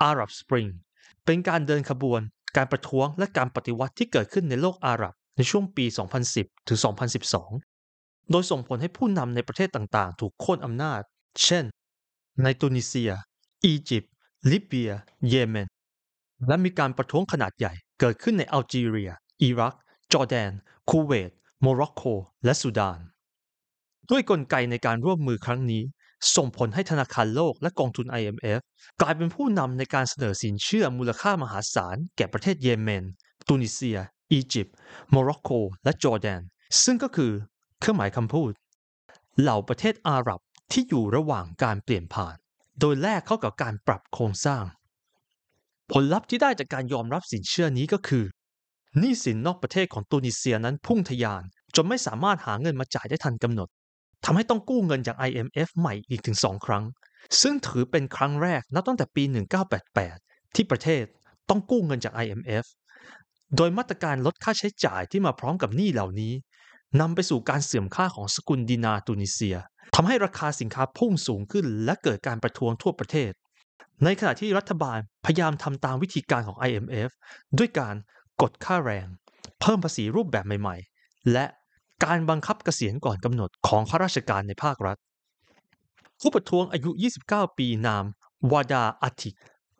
[0.10, 0.70] Arab Spring
[1.26, 2.22] เป็นการเดินขบวน
[2.58, 5.86] การประท้วงและการปฏิวัติที่เกิดขึ้นในโลกอาหรับในช่วงปี
[6.28, 6.80] 2010 ถึง
[7.54, 11.02] 2012 โดยส่งผลให้ผู้นำในประเทศต่างๆ ถูกโค่นอำนาจ
[11.44, 11.66] เช่น
[12.44, 13.12] ในตุนิเซีย
[13.66, 14.14] อียิปต์
[14.52, 14.92] ลิเบีย
[15.30, 15.68] เยเมน
[16.48, 19.76] และมีการประท้วงขนาดใหญ่เกิดขึ้นในอัลจีเรีย อิรัก
[20.14, 20.52] จอร์แดน
[20.90, 21.32] คูเวต
[21.62, 22.02] โมร็อกโก
[22.46, 23.00] และสุดาน
[24.10, 25.84] ด้วยกลไกในการร่วมมือครั้งนี้
[26.36, 28.60] ส่งผลให้ธนาคารโลกและกองทุน IMF
[29.02, 33.04] กลายเป็นผู้นำในการเสนอสินเชื่อมูลค่ามหาศาล แก่ประเทศเยเมน
[33.48, 34.00] ตุนิเซีย
[34.32, 34.76] อียิปต์
[35.12, 35.50] โมร็อกโก
[35.84, 36.42] และจอร์แดน
[36.84, 37.32] ซึ่งก็คือ
[37.80, 38.52] เครื่องหมายคำพูด
[39.42, 40.40] เหล่าประเทศอาหรับ
[40.72, 42.36] ที่อยู่ระหว่างการเปลี่ยนผ่าน
[42.80, 44.64] โดยแลกเข้ากับการปรับโครงสร้าง
[45.92, 48.26] ผลลัพธ์ที่ได้จากการยอมรับสินเชื่อนี้ก็คือ
[49.00, 51.44] หนี้สินนอกประเทศของตุนิเซียนั้นพุ่งทะยาน
[51.76, 53.70] จนไม่สามารถหาเงินมาจ่ายได้ทันกำหนด
[54.26, 56.84] ทำให้ต้องกู้เงินจาก IMF ใหม่อีกถึงสองครั้ง
[57.42, 59.24] ซึ่งถือเป็นครั้งแรกนับตั้งแต่ปี
[59.90, 61.04] 1988 ที่ประเทศ
[61.50, 62.66] ต้องกู้เงินจาก IMF
[63.56, 66.34] โดยมาตรการลดค่าใช้จ่ายที่มาพร้อมกับหนี้เหล่านี้
[67.02, 69.58] นำไปสู่การเสื่อมค่าของสกุลดินาตุนิเซีย
[69.96, 73.32] ทำให้ราคาสินค้าพุ่งสูงขึ้น และเกิดการประท้วงทั่วประเทศ
[74.04, 77.10] ในขณะที่รัฐบาลพยายามทำตามวิธีการของ IMF
[77.58, 77.96] ด้วยการ
[78.42, 79.08] กดค่าแรง
[79.62, 81.46] เพิ่มภาษีรูปแบบใหม่ ๆ และ
[82.04, 84.98] การบังคับเกษียณก่อนกำหนดของข้าราชการในภาครัฐ
[86.20, 86.92] ผู้ประท้วงอายุ
[87.26, 88.06] 29 ปีนาม
[88.52, 89.36] วาดาอาติก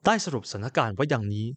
[0.06, 1.48] ได้สรุปสถานการณ์ไว้อย่างนี้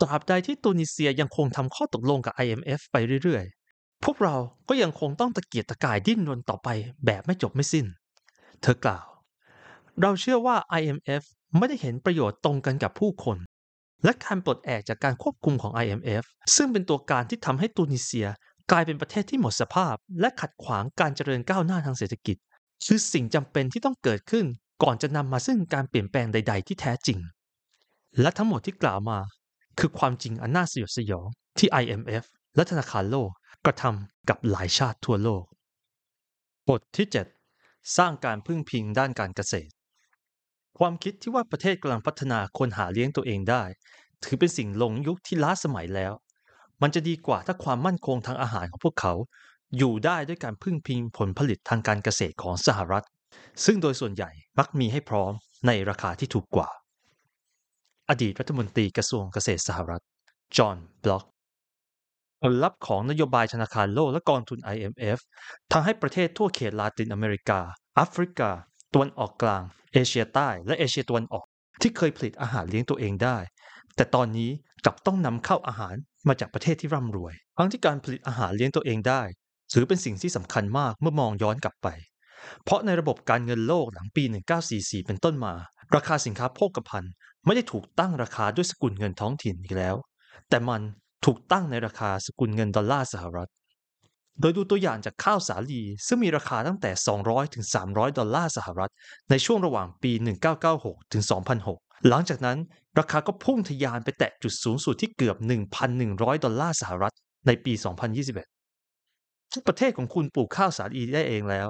[0.00, 4.36] ตราบใดที่ตุนิเซียยังคงทำข้อตกลงกับ IMF ไปเรื่อยๆ พวกเรา
[4.68, 6.68] ก็ยังคงต้องตะเกียกตะกายดิ้นรนต่อไป
[7.06, 7.86] แบบไม่จบไม่สิ้น
[8.62, 9.06] เธอกล่าว
[10.00, 11.22] เราเชื่อว่า IMF
[11.58, 13.36] ไม่ได้เห็นประโยชน์ตรงกันกับผู้คน
[14.04, 16.24] และการปลดแอกจากการควบคุมของ IMF
[16.56, 18.26] ซึ่งเป็นตัวการที่ทำให้ตุนิเซีย
[18.70, 22.36] กลายเป็นประเทศที่หมดสภาพ และขัดขวางการเจริญก้าวหน้าทางเศรษฐกิจ
[22.86, 24.46] คือสิ่งจำเป็นที่ต้องเกิดขึ้น
[24.82, 27.18] ก่อนจะนำมาซึ่งการเปลี่ยนแปลงใด ๆ ที่แท้จริง
[28.20, 29.18] และทั้งหมดที่กล่าวมา
[29.78, 31.26] คือความจริงอันน่าสยดสยอง
[31.58, 32.24] ที่ IMF
[32.56, 33.30] และธนาคารโลก
[33.64, 35.44] กระทำกับหลายชาติทั่วโลก
[36.68, 37.06] บทที่
[37.52, 39.72] 7 สร้างการพึ่งพิงด้านการเกษตร
[40.78, 43.62] ความคิดที่ว่าประเทศกำลังพัฒนาคนหาเลี้ยงตัวเองได้
[44.24, 46.12] ถือเป็นสิ่งลงยุคที่ล้าสมัยแล้ว
[46.82, 49.14] มันจะดีกว่าถ้าความมั่นคงทางอาหารของพวกเขา
[49.78, 53.04] อยู่ได้ด้วยการพึ่งพิงผลผลิตทางการเกษตรของสหรัฐ
[53.64, 55.32] ซึ่งโดยส่วนใหญ่มักมีให้พร้อม
[55.66, 56.68] ในราคาที่ถูกกว่า
[58.10, 60.02] อดีตรัฐมนตรีกระทรวงเกษตรสหรัฐ
[60.56, 61.24] จอห์นบล็อก
[62.42, 65.18] ผลลัพธ์ของนโยบายธนาคารโลกและกองทุน IMF
[65.72, 67.60] ทำให้ประเทศทั่วเขตลาตินอเมริกา
[67.94, 68.50] แอฟริกา
[68.92, 69.62] ตะวันออกกลาง
[69.92, 71.44] เอเชียใต้และเอเชียตะวันออก
[71.80, 73.36] ที่เคยผลิตอาหารเลี้ยงตัวเองได้
[73.96, 74.50] แต่ตอนนี้
[74.84, 75.94] กลับต้องนำเข้าอาหาร
[76.28, 79.22] มาจากประเทศที่ร่ำรวย ทั้งที่การผลิตอาหารเลี้ยงตัวเองได้
[79.72, 81.88] ถือเป็นสิ่งที่สำคัญมากเมื่อมองย้อนกลับไป
[82.64, 84.24] เพราะในระบบการเงินโลกหลังปี
[84.64, 85.54] 1944 เป็นต้นมา
[85.94, 87.12] ราคาสินค้าโภคภัณฑ์
[87.46, 89.96] ไม่ได้ถูกตั้งราคาด้วยสกุลเงินท้องถิ่นอีกแล้ว
[90.48, 90.80] แต่มัน
[91.24, 93.50] ถูกตั้งในราคาสกุลเงินดอลลาร์สหรัฐ
[94.40, 96.90] โดยดูตัวอย่างจากข้าวสาลี ซึ่งมีราคาตั้งแต่
[97.22, 98.92] 200 ถึง 300 ดอลลาร์สหรัฐ
[99.30, 100.12] ในช่วงระหว่างปี
[100.62, 101.24] 1996 ถึง
[101.64, 102.58] 2006 หลังจากนั้น
[102.98, 105.36] ราคาก็พุ่งทะยานไปแตะจุดสูงสุดที่เกือบ
[105.90, 107.14] 1,100 ดอลลาร์สหรัฐ
[107.46, 111.68] ในปี 2021 ถ้าประเทศของคุณปลูกข้าวสาลีได้เองแล้ว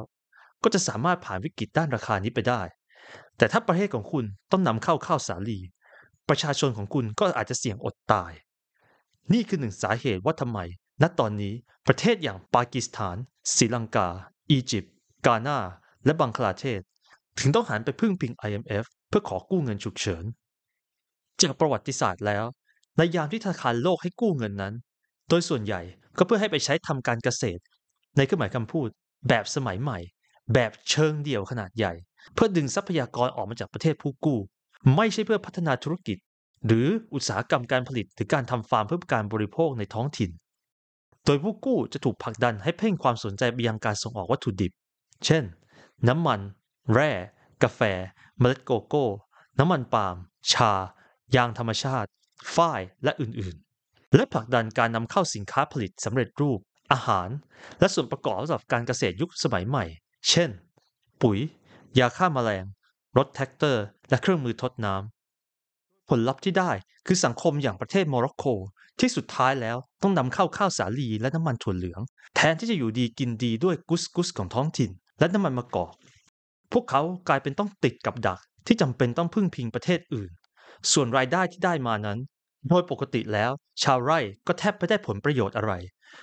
[0.63, 2.61] ก็จะสามารถผ่านวิกฤตด้านราคานี้ไปได้
[3.39, 5.59] แต่ถ้าประเทศของคุณต้องนำเข้าข้าวสาลี
[6.29, 8.33] ประชาชนของคุณก็อาจจะเสี่ยงอดตาย
[9.33, 10.59] นี่คือหนึ่งสาเหตุว่าทำไม
[11.01, 11.55] ณตอนนี้
[11.86, 13.16] ประเทศอย่างปากีสถาน
[13.57, 14.09] ศรีลังกา
[14.51, 14.95] อียิปต์
[15.26, 15.59] กาหน้า
[16.05, 16.80] และบังคลาเทศ
[17.38, 20.24] ถึงต้องหันไปพึ่งพิง IMF เพื่อขอกู้เงินฉุกเฉิน
[21.43, 22.45] จากประวัติศาสตร์แล้ว
[22.97, 24.74] ในยามที่ธนาคารโลกให้กู้เงินนั้น
[25.28, 25.80] โดยส่วนใหญ่
[26.18, 27.62] ก็เพื่อให้ไปใช้ทำการเกษตร
[28.16, 28.88] ในเครื่องหมายคำพูด
[29.28, 29.99] แบบสมัยใหม่
[30.55, 31.93] แบบเชิงเดี่ยวขนาดใหญ่
[32.34, 34.38] เพื่อดึงทรัพยากรออกมาจากประเทศผู้กู้
[34.97, 36.18] ไม่ใช่เพื่อพัฒนาธุรกิจ
[36.66, 40.30] หรืออุตสาหกรรมการผลิตหรือการทำฟาร์มเพื่อการบริโภคในท้องถิ่น
[41.25, 44.73] โดยผู้กู้จะถูกผลักดันให้เพ่งความสนใจไปยังการส่งออกวัตถุดิบ
[45.25, 45.45] เช่น
[46.09, 46.41] น้ำมัน
[46.95, 47.11] แร่
[47.62, 47.81] กาแฟ
[48.39, 49.05] เมล็ดโกโก้
[49.59, 50.16] น้ำมันปาล์ม
[50.53, 50.73] ชา
[51.37, 52.09] ยางธรรมชาติ
[52.55, 56.59] ฝ้าย และอื่นๆ และผลักดันการนำเข้าสินค้าผลิตสำเร็จรูป
[56.93, 57.29] อาหาร
[57.79, 59.85] และส่วนประกอบสำหรับการเกษตรยุคสมัยใหม่
[60.31, 60.51] เช่น
[61.23, 61.39] ปุ๋ย
[61.99, 62.64] ยาฆ่ามาแมลง
[63.16, 66.70] รถแทรกเตอร์ และเครื่องมือทดน้ำผลลัพธ์ที่ได้
[67.07, 68.45] คือสังคมอย่างประเทศโมร็อกโก
[69.01, 72.01] ที่สุดท้ายแล้วต้องนำเข้าข้าวสาลีและน้ำมันถั่วเหลือง
[72.36, 75.93] แทนที่จะอยู่ดีกินดีด้วยกุสกุสของท้องถิ่น และน้ำมันมะกอก
[76.72, 80.30] พวกเขากลายเป็นต้องติดกับดักที่จำเป็นต้องพึ่งพิงประเทศอื่น
[80.93, 82.18] ส่วนรายได้ที่ได้มานั้น
[82.68, 83.51] โดยปกติแล้ว
[83.82, 85.72] ชาวไร่ก็แทบไม่ได้ผลประโยชน์อะไร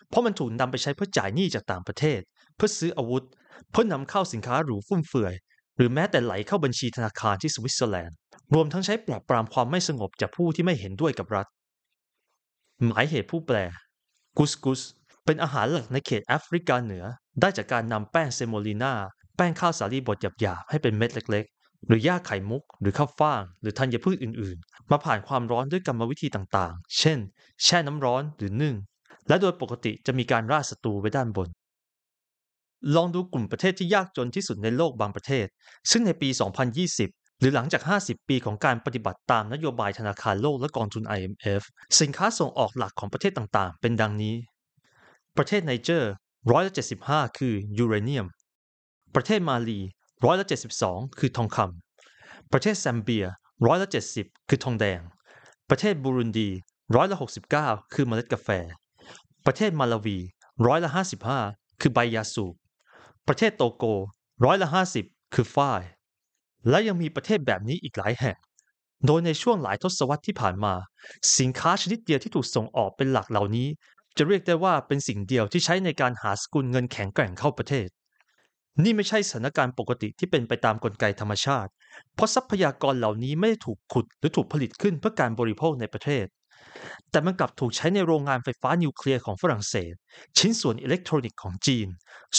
[0.09, 2.19] เพราะมันถูกนำไปใช้เพื่อจ่ายหนี้จากต่างประเทศ
[2.55, 3.23] เพื่อซื้ออาวุธ
[3.71, 5.33] เพื่อนำเข้าสินค้าหรูฟุ่มเฟือย
[5.77, 8.17] หรือแม้แต่ไหลเข้าบัญชีธนาคารที่สวิตเซอร์แลนด์
[8.53, 11.47] รวมทั้งใช้ปราบปรามความไม่สงบจากผู้ที่ไม่เห็นด้วยกับรัฐ
[12.85, 13.57] หมายเหตุผู้แปล
[14.37, 14.81] กุสกุส
[15.25, 17.05] เป็นอาหารหลักในเขตแอฟริกาเหนือ
[17.39, 18.93] ได้จากการนำแป้งเซโมลิน่า
[19.35, 27.19] แป้งข้าวสาลีบดหยาบๆให้เป็นเม็ดเล็กๆ หรือหญ้าไข่มุก หรือข้าวฟ่าง หรือธัญพืชอื่นๆ มาผ่านความร้อนด้วยกรรมวิธีต่างๆ เช่น
[27.63, 28.75] แช่น้ำร้อนหรือนึ่ง
[29.27, 31.49] และโดยปกติจะมีการราดสตูว์ไว้ด้านบน
[32.95, 35.47] ลองดูกลุ่มประเทศที่ยากจนที่สุดในโลกบางประเทศ
[35.91, 36.29] ซึ่งในปี
[36.83, 41.61] 2020 หรือหลังจาก 50 ปีของการปฏิบัติตามนโยบายธนาคารโลกและกองทุน IMF
[41.99, 44.35] สินค้าส่งออกหลักของประเทศต่างๆ เป็นดังนี้
[45.37, 46.11] ประเทศไนเจอร์
[46.51, 46.73] ร้อยละ
[47.05, 48.25] 75 คือยูเรเนียม
[49.15, 49.79] ประเทศมาลี
[50.25, 50.45] ร้อยละ
[50.81, 53.25] 72 คือทองคำประเทศแซมเบีย
[53.67, 53.87] ร้อยละ
[54.17, 54.99] 70 คือทองแดง
[55.69, 56.49] ประเทศบูรุนดี
[56.95, 57.17] ร้อยละ
[57.55, 58.49] 69 คือเมล็ดกาแฟ
[59.45, 60.17] ประเทศมาลาวี
[60.67, 60.89] ร้อยละ
[61.35, 62.53] 55 คือใบยาสูบ
[63.27, 63.85] ประเทศโตโก
[64.45, 64.67] ร้อยละ
[65.01, 65.81] 50 คือฝ้าย
[66.69, 68.37] และยังมีประเทศแบบนี้อีกหลายแห่ง
[69.05, 70.73] โดยในช่วงหลายทศวรรษที่ผ่านมา
[71.39, 73.67] สินค้าชนิดเดียวที่ถูกส่งออกเป็นหลักเหล่านี้
[74.17, 77.87] จะเรียกได้ว่าเป็นสิ่งเดียวที่ใช้ในการหาสกุลเงินแข็งแกร่งเข้าประเทศ
[78.83, 81.71] นี่ไม่ใช่สถานการณ์ปกติที่เป็นไปตามกลไกธรรมชาติ
[82.15, 86.25] เพราะทรัพยากรเหล่านี้ไม่ได้ถูกขุดหรือถูกผลิตขึ้นเพื่อการบริโภคในประเทศ
[87.11, 89.93] แต่มันกลับถูกใช้ในโรงงานไฟฟ้านิวเคลียร์ของฝรั่งเศส
[90.37, 91.87] ชิ้นส่วนอิเล็กทรอนิกส์ของจีน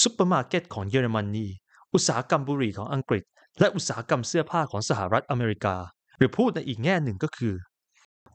[0.00, 1.46] ซุปเปอร์มาร์เก็ตของเยอรมนี
[1.92, 3.24] อุตสาหกรรมบุหรี่ของอังกฤษ
[3.58, 5.76] และอุตสาหกรรมเสื้อผ้าของสหรัฐอเมริกา
[6.18, 7.54] หรือพูดในอีกแง่หนึ่งก็คือ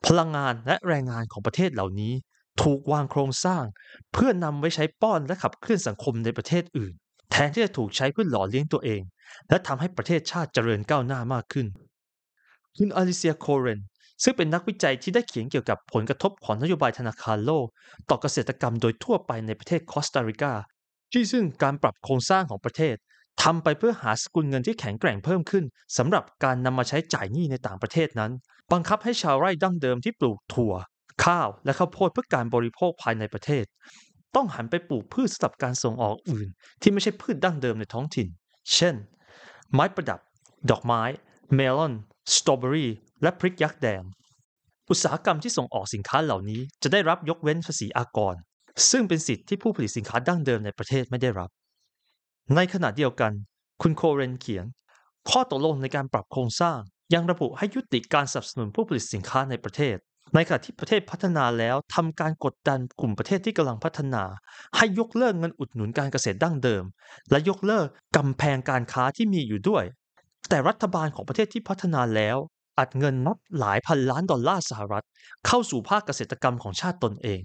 [0.06, 2.14] พลังงานและแรงงานของประเทศเหล่านี้
[2.62, 3.64] ถูกวางโครงสร้าง
[4.14, 6.94] เพื่อนำไว้ใช้ป้อนและขับเคลื่อนสังคมในประเทศอื่น
[7.32, 9.02] แทนที่จะถูกใช้เพื่อหล่อเลี้ยงตัวเอง
[9.50, 11.68] และทำให้ประเทศชาติเจริญก้าวหน้ามากขึ้น
[12.78, 13.80] คุณอลิเซียโคเรน
[14.24, 17.66] ซึ่งเป็นนักวิจัยที่ได้เขียนเกี่ยวกับผลกระทบของนโยบายธนาคารโลก
[18.10, 20.54] ต่อเกษตรกรรมโดยทั่วไปในประเทศคอสตาริกา
[21.12, 22.96] ที่ซึ่งการปรับโครงสร้างของประเทศ
[23.44, 25.64] ทำไปเพื่อหาสกุลเงินที่แข็งแกร่งเพิ่มขึ้น
[25.98, 28.32] สำหรับการนำมาใช้จ่ายหนี้ในต่างประเทศนั้น
[28.72, 30.74] บังคับให้ชาวไร่ดั้งเดิมที่ปลูกถั่ว
[31.26, 33.66] ข้าวและข้าวโพดเพื่อการบริโภคภายในประเทศ
[34.36, 36.48] ต้องหันไปปลูกพืชสำหรับการส่งออกอื่น
[36.82, 38.28] ที่ไม่ใช่พืชดั้งเดิมในท้องถิ่น
[38.74, 38.96] เช่น
[39.74, 40.20] ไม้ประดับ
[40.70, 41.02] ดอกไม้
[41.56, 41.94] เมลอน
[42.36, 42.90] สตรอเบอรี่
[43.22, 44.04] และพริกยักษ์แดง
[44.90, 48.36] อุตสาหกรรมที่ส่งออกสินค้าเหล่านี้จะได้รับยกเว้นภาษีอากร
[48.92, 51.50] ซึ่งเป็นสิทธิ์ที่ผู้ผลิตสินค้าดั้งเดิมในประเทศไม่ได้รับ
[52.54, 53.32] ในขณะเดียวกัน
[53.82, 54.66] คุณโคเรนเขียน
[55.30, 56.78] ข้อตกลงในการปรับโครงสร้าง
[57.14, 59.96] ยังระบุให้ยุติการสนับสนุนผู้ผลิตสินค้าในประเทศ
[60.36, 64.24] ในขณะที่ประเทศพัฒนาแล้วทำการกดดันกลุ่มประเทศที่กำลังพัฒนา
[64.78, 66.84] ให้ยกเลิกเงินอุดหนุนการเกษตรดั้งเดิม
[67.32, 67.88] และยกเลิก
[68.18, 69.84] กำแพงการค้าที่มีอยู่ด้วย
[70.50, 72.38] แต่รัฐบาลของประเทศที่พัฒนาแล้ว
[72.80, 75.06] อัดเงินนับหลายพันล้านดอลลาร์สหรัฐ
[75.48, 77.42] เข้าสู่ภาคเกษตรกรรมของชาติตนเอง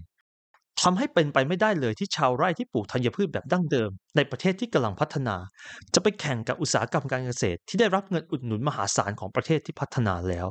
[0.83, 5.37] ทำให้เป็นไปไม่ได้เลยที่ชาวไร่ที่ปลูกธัญพืชแบบดั้งเดิม ในประเทศที่กำลังพัฒนา
[5.95, 10.47] จะไปแข่งกับอุตสาหกรรมการเกษตร ที่ได้รับเงินอุดหนุนมหาศาลของประเทศที่พัฒนาแล้ว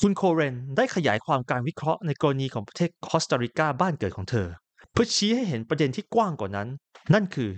[0.00, 4.48] คุณโคเรนได้ขยายความการวิเคราะห์ในกรณีของประเทศคอสตาริกาบ้านเกิดของเธอ
[4.92, 6.68] เพื่อชี้ให้เห็นประเด็นที่กว้างกว่านั้น
[7.14, 7.50] นั่นคือ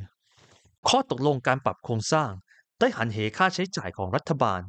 [0.88, 2.30] ข้อตกลงการปรับโครงสร้าง
[2.80, 4.60] ได้หันเหค่าใช้จ่ายของรัฐบาล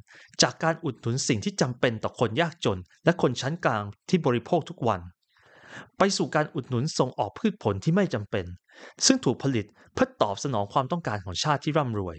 [0.41, 5.01] จากการอุดหนุนสิ่งที่จำเป็นต่อคนยากจน และคนชั้นกลางที่บริโภคทุกวัน
[5.97, 8.45] ไปสู่การอุดหนุนส่งออกพืชผลที่ไม่จำเป็น
[9.05, 12.17] ซึ่งถูกผลิตเพื่อตอบสนองความต้องการของชาติที่ร่ำรวย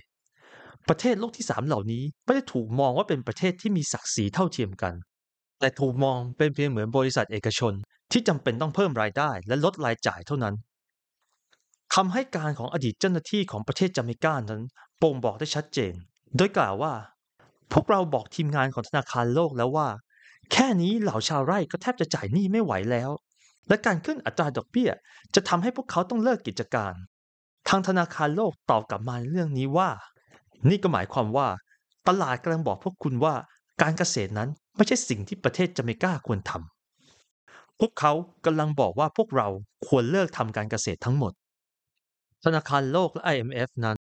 [0.88, 4.94] ประเทศโลกที่สามเหล่านี้ไม่ได้ถูกมองว่าเป็นประเทศที่มีศักดิ์ศรีเท่าเทียมกัน
[5.60, 7.72] แต่ถูกมองเป็นเพียงเหมือนบริษัทเอกชน
[8.12, 10.54] ที่จำเป็นต้องเพิ่มรายได้และลดรายจ่ายเท่านั้น
[11.94, 14.62] คำให้การของอดีตเจ้าหน้าที่ของประเทศจาเมกานั้น
[15.02, 15.94] บ่งบอกได้ชัดเจน
[16.36, 16.92] โดยกล่าวว่า
[17.72, 19.88] พวกเราบอกทีมงานของธนาคารโลกแล้วว่า
[20.52, 23.10] แค่นี้เหล่าชาวไร่ก็แทบจะจ่ายหนี้ไม่ไหวแล้ว
[23.68, 24.90] และการขึ้นอัตราดอกเบี้ย
[25.34, 26.94] จะทำให้พวกเขาต้องเลิกกิจการ
[27.68, 29.90] ทางธนาคารโลกตอบกลับมาในเรื่องนี้ว่า
[30.68, 31.48] นี่ก็หมายความว่า
[32.08, 33.34] ตลาดกำลังบอกพวกคุณว่า
[33.82, 38.12] การเกษตรนั้นไม่ใช่สิ่งที่ประเทศจาเมกาควรทำพวกเขา
[38.44, 39.48] กำลังบอกว่าพวกเรา
[39.86, 41.32] ควรเลิกทำการเกษตรทั้งหมด
[42.44, 43.98] ธนาคารโลกและ IMF นั้น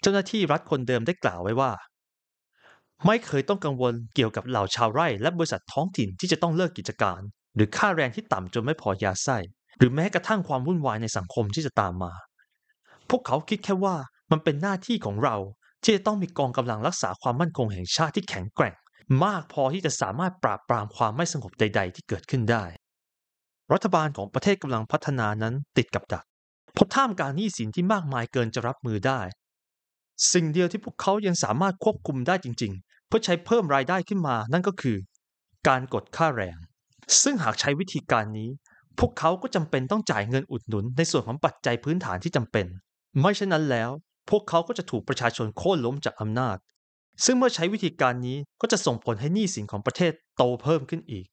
[0.00, 1.70] เจ้าหน้าที่รัฐคนเดิมได้กล่าวไว้ว่า
[3.06, 7.20] ไม่เคยต้องกังวลเกี่ยวกับเหล่าชาวไร่และบริษัทท้องถิ่นที่จะต้องเลิกกิจการ
[7.54, 9.38] หรือค่าแรงที่ต่ำจนไม่พอยาไส้
[9.78, 12.12] หรือแม้กระทั่งความวุ่นวายในสังคมที่จะตามมา
[13.10, 13.96] พวกเขาคิดแค่ว่า
[14.30, 15.36] มันเป็นหน้าที่ของเรา
[15.82, 18.74] ที่จะต้องมีกองกำลังรักษาความมั่นคงแห่งชาติที่แข็งแกร่ง
[19.24, 22.64] มากพอที่จะสามารถปราบปรามความไม่สงบใด ๆ ที่เกิดขึ้นได้
[23.72, 26.24] รัฐบาลของประเทศกำลังพัฒนานั้นติดกับดัก
[26.72, 29.20] เพราะท่ามกลางหนี้สินที่มากมายเกินจะรับมือได้
[30.32, 34.96] สิ่งเดียวที่พวกเขายังสามารถควบคุมได้จริง ๆ เพื่อใช้เพิ่มรายได้ขึ้นมานั่นก็คือ
[35.68, 36.56] การกดค่าแรง
[37.22, 38.50] ซึ่งหากใช้วิธีการนี้
[38.98, 42.66] พวกเขาก็จำเป็นต้องจ่ายเงินอุดหนุนในส่วนของปัจจัยพื้นฐานที่จำเป็น
[43.20, 43.90] ไม่เช่นนั้นแล้ว
[44.30, 46.56] พวกเขาก็จะถูกประชาชนโค่นล้มจากอำนาจ
[47.24, 51.26] ซึ่งเมื่อใช้วิธีการนี้ก็จะส่งผลให้หนี้สินของประเทศโตเพิ่มขึ้นอีก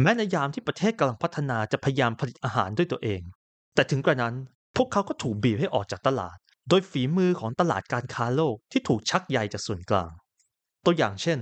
[0.00, 3.20] แม้ในยามที่ประเทศกำลังพัฒนาจะพยายามผลิตอาหารด้วยตัวเอง
[3.74, 4.34] แต่ถึงกระนั้น
[4.76, 6.36] พวกเขาก็ถูกบีบให้ออกจากตลาด
[6.68, 10.10] โดยฝีมือของตลาดการค้าโลกที่ถูกชักใยจากส่วนกลาง
[10.84, 11.38] ตัวอย่างเช่น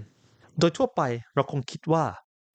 [0.58, 1.02] โดยทั่วไป
[1.34, 2.04] เราคงคิดว่า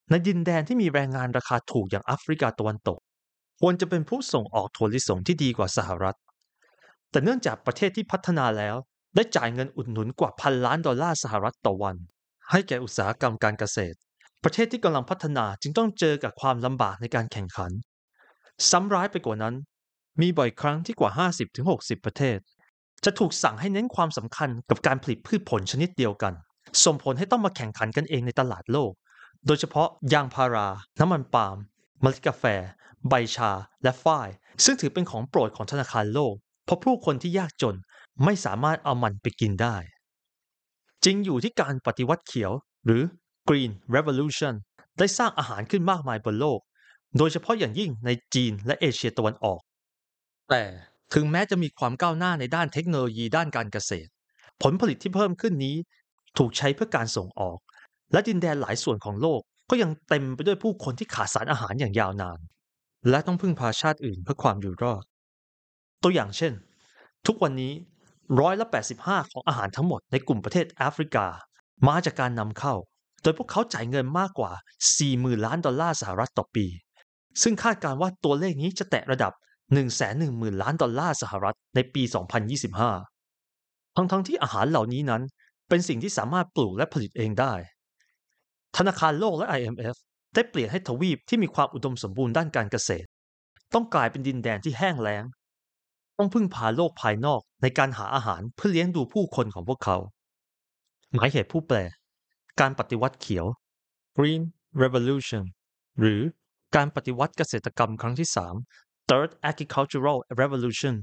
[0.09, 2.99] ในดินแดนที่มีแรงงานราคาถูกอย่างแอฟริกาตะวันตก
[3.61, 6.17] ควรจะเป็นผู้ส่งออกถั่วลิสงที่ดีกว่าสหรัฐ
[7.11, 8.75] แต่เนื่องจากประเทศที่พัฒนาแล้ว
[9.15, 11.95] ได้จ่ายเงินอุดหนุนกว่าพันล้านดอลลาร์สหรัฐต่อวัน
[12.51, 13.97] ให้แก่อุตสาหกรรมการเกษตร
[14.43, 17.71] ประเทศที่กำลังพัฒนาจึงต้องเจอกับความลำบากในการแข่งขัน
[18.69, 19.55] ซ้ำร้ายไปกว่านั้น
[20.21, 21.11] มีบ่อยครั้งที่กว่า
[21.59, 22.37] 50-60 ประเทศ
[23.05, 26.33] จะถูกสั่งให้เน้นความสำคัญกับการผลิตพืชผลชนิดเดียวกัน
[26.85, 28.91] ส่งผลให้ต้องมาแข่งขันกันเองในตลาดโลก
[29.45, 30.67] โดยเฉพาะยางพารา
[30.99, 31.57] น้ำมันปาล์ม
[32.01, 32.43] เมล็ดกาแฟ
[33.09, 33.51] ใบชา
[33.83, 34.29] และฝ้าย
[34.63, 36.33] ซึ่งถือเป็นของโปรดของธนาคารโลก
[36.65, 37.75] เพราะผู้คนที่ยากจน
[38.23, 39.75] ไม่สามารถเอามันไปกินได้
[41.05, 42.51] จริงอยู่ที่การปฏิวัติเขียว
[42.85, 43.03] หรือ
[43.47, 44.53] Green Revolution
[44.99, 46.59] ได้สร้างอาหารขึ้นมากมายบนโลก
[47.17, 49.59] โดยเฉพาะอย่างยิ่งในจีนและเอเชียตะวันออก
[50.49, 50.63] แต่
[51.13, 54.09] ถึงแม้จะมีความก้าวหน้าในด้านเทคโนโลยีด้านการเกษตร
[54.63, 55.75] ผลผลิตที่เพิ่มขึ้นนี้
[56.37, 57.57] ถูกใช้เพื่อการส่งออก
[58.13, 62.39] และดินแดนหลายส่วนของโลกก็ยังเต็มไปด้วยผู้คนที่ขาดสารอาหารอย่างยาวนาน
[63.09, 65.03] และต้องพึ่งพาชาติอื่นเพื่อความอยู่รอด
[66.03, 66.53] ตัวอย่างเช่น
[67.27, 67.73] ทุกวันนี้
[68.39, 68.65] ร้อยละ
[68.99, 71.25] 85 ของอาหารทั้งหมดในกลุ่มประเทศแอฟริกา
[71.87, 72.75] มาจากการนำเข้า
[73.21, 74.51] โดยพวกเขาจ่ายเงินมากกว่า
[74.99, 76.65] 40,000 ล้านดอลลาร์สหรัฐต่อปี
[77.41, 79.33] ซึ่งคาดการว่าตัวเลขนี้จะแตะระดับ
[79.97, 82.03] 110,000 ล้านดอลลาร์สหรัฐในปี
[83.19, 85.21] 2025 ทั้งๆทที่อาหารเหล่านี้นั้น
[85.69, 87.53] เป็นสิ่งที่สามารถปลูกและผลิตเองได้
[88.77, 89.95] ธนาคารโลกและ IMF
[90.33, 93.07] ได้เปลี่ยนให้ทวีปที่มีความอุดมสมบูรณ์ด้านการเกษตร
[93.73, 95.23] ต้องกลายเป็นดินแดนที่แห้งแล้ง
[96.17, 99.97] ต้องพึ่งพาโลกภายนอกในการหาอาหารเพื่อเลี้ยงดูผู้คนของพวกเขา
[101.13, 101.77] หมายเหตุผู้แปล
[102.59, 103.45] การปฏิวัติเขียว
[104.17, 104.41] Green
[104.81, 105.43] Revolution
[105.99, 106.21] หรือ
[106.75, 108.29] การปฏิวัติเกษตรกรรมครั้งที่
[108.67, 110.95] 3 Third Agricultural Revolution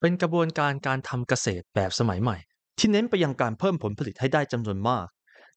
[0.00, 2.36] เป็นกระบวนการการทำเกษตรแบบสมัยใหม่
[2.78, 5.06] ที่เน้นไปยังการเพิ่มผลผลิตให้ได้จำนวนมาก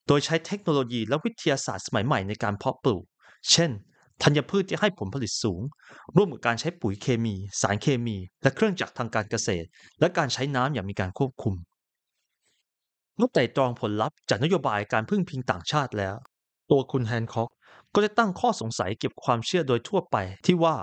[0.10, 3.04] โดยใช้เทคโนโลยีและวิทยาศาสตร์สมัยใหม่ในการเพาะปลูก
[3.52, 3.72] เช่น
[4.24, 5.62] ธัญพืชที่ให้ผลผลิตสูง
[6.16, 9.68] ร่วมกับการใช้ปุ๋ยเคมี สารเคมี และเครื่องจักรทางการเกษตร
[10.00, 11.56] และการใช้น้ำอย่างมีการควบคุม
[13.18, 16.16] เมื่อไต่ตรองผลลัพธ์จากนโยบายการพึ่งพิงต่างชาติแล้ว
[16.72, 17.50] ตัวคุณแฮนค็อก
[17.94, 20.76] ก็ได้ตั้งข้อสงสัยเก็บความเชื่อโดยทั่วไปที่ว่า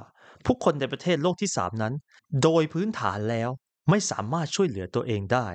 [0.44, 1.94] ผู้คนในประเทศโลกที่สามนั้น
[2.42, 3.50] โดยพื้นฐานแล้ว
[3.90, 5.46] ไม่สามารถช่วยเหลือตัวเองได้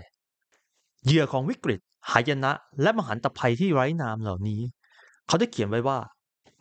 [1.05, 4.61] เหยื่อของวิกฤต หายนะ และมหันตภัยที่ไร้นามเหล่านี้
[5.27, 5.99] เขาได้เขียนไว้ว่า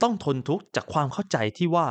[0.03, 1.89] ต้องทนทุกข์จากความเข้าใจที่ว่า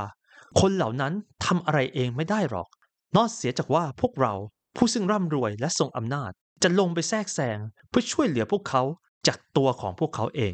[0.60, 1.14] คนเหล่านั้น
[1.46, 2.68] ทำอะไรเองไม่ได้หรอก
[3.16, 4.34] นอกเสียจากว่าพวกเรา
[4.76, 6.32] ผู้ซึ่งร่ำรวยและทรงอำนาจ
[6.64, 7.58] จะลงไปแทรกแซง
[7.90, 8.84] เพื่อช่วยเหลือพวกเขา
[9.28, 10.54] จากตัวของพวกเขาเอง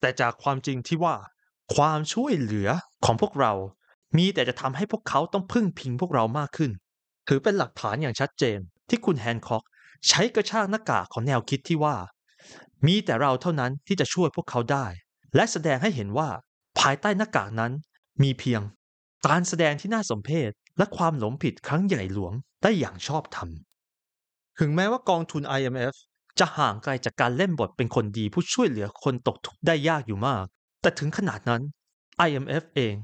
[0.00, 1.14] แต่จากความจริงที่ว่า
[1.74, 2.68] ความช่วยเหลือ
[3.04, 3.52] ของพวกเรา
[4.16, 6.70] มีแต่จะทำให้พวกเขาต้องพึ่งพิงพวกเรามากขึ้น
[7.28, 9.64] ถือเป็นหลักฐานอย่างชัดเจนที่คุณแฮนค็อก
[10.08, 11.96] ใช้กระชากหน้ากากของแนวคิดที่ว่า
[12.86, 14.86] มีแต่เราเท่านั้นที่จะช่วยพวกเขาได้
[15.34, 16.28] และแสดงให้เห็นว่า
[16.78, 17.72] ภายใต้หน้ากากนั้น
[18.22, 18.62] มีเพียง
[19.26, 22.32] การแสดงที่น่าสมเพชและความหลงผิดครั้งใหญ่หลวง
[22.62, 23.48] ได้อย่างชอบธรรม
[24.58, 25.94] ถึงแม้ว่ากองทุน IMF
[26.38, 30.44] จะห่างไกลจากการเล่นบทเป็นคนดีผู้ช่วยเหลือคนตกทุกข์ได้ยากอยู่มาก
[30.82, 31.62] แต่ถึงขนาดนั้น
[32.28, 32.94] IMF เอง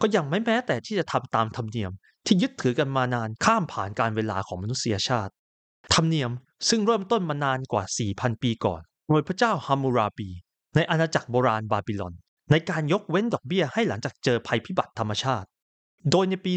[0.00, 1.92] ก็ยังไม่แม้แต่ที่จะทำตามธรรมเนียม
[2.26, 5.32] ที่ยึดถือกันมานานข้ามผ่านการเวลาของมนุษยชาติ
[5.92, 6.30] ธรรมเนียม
[6.68, 10.30] ซึ่งเริ่มต้นมานานกว่า 4,000 ปีก่อน โดยพระเจ้าฮามูราบี
[10.74, 12.14] ในอาณาจักรโบราณบาบิลอน
[12.50, 15.48] ในการยกเว้นดอกเบี้ยให้หลังจากเจอภัยพิบัติธรรมชาติ
[16.10, 16.52] โดยในปี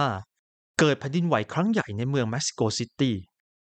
[0.00, 3.16] 1985 เกิดแผ่นดินไหวครั้งใหญ่ในเมืองเม็กซิโกซิตี้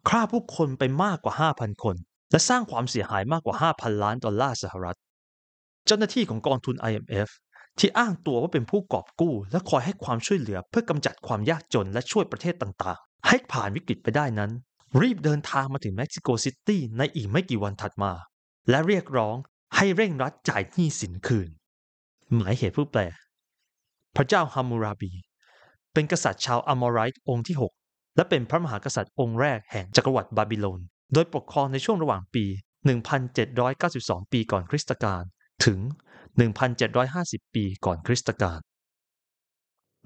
[0.09, 1.95] ฆ่าผู้คนไปมากกว่า 5,000 คน
[2.31, 4.97] และสร้างความเสียหายมากกว่า 5,000 ล้านดอลลาร์สหรัฐ
[5.85, 7.29] เจ้าหน้าที่ของกองทุน IMF
[7.79, 14.51] ที่อ้างตัวว่าเป็นผู้กอบกู้และคอยให้ความช่วยเหลือเพื่อกำจัดความยากจนและช่วยประเทศต่างๆ ให้ผ่านวิกฤตไปได้นั้น
[15.01, 18.11] รีบเดินทางมาถึงเม็กซิโกซิตี้ในอีกไม่กี่วันถัดมา
[18.69, 19.35] และเรียกร้อง
[19.75, 21.49] ให้เร่งรัดจ่ายหนี้สินคืน
[22.35, 23.01] หมายเหตุผู้แปล
[24.15, 25.11] พระเจ้าฮามูราบี
[25.93, 30.81] เป็นกษัตริย์ชาวอามอไรต์องค์ที่ 6 และเป็นพระมหากษัตริย์องค์แรกแห่งจักรวรรดิบาบิโลน
[31.13, 32.45] โดยปกครองในช่วงระหว่างปี
[33.59, 35.23] 1792 ปีก่อนคริสตกาล
[35.65, 35.79] ถึง
[36.67, 38.59] 1,750 ปีก่อนคริสตกาล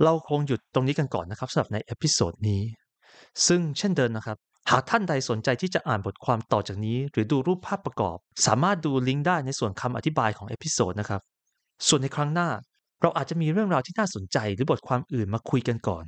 [0.03, 2.61] เราคงหยุดตรงนี้กันก่อนนะครับสำหรับใน episode นี้
[3.47, 4.37] ซึ่งเช่นเดิมนะครับ
[4.71, 11.21] หากท่านใดสนใจที่จะอ่านบทความต่อจากนี้ หรือดูรูปภาพประกอบ สามารถดูลิงก์ได้ในส่วนคำอธิบายของ episode นะครับ
[11.87, 12.49] ส่วนในครั้งหน้า
[13.01, 16.03] เราอาจจะมีเรื่องราวที่น่าสนใจหรือบทความอื่นมาคุยกันก่อน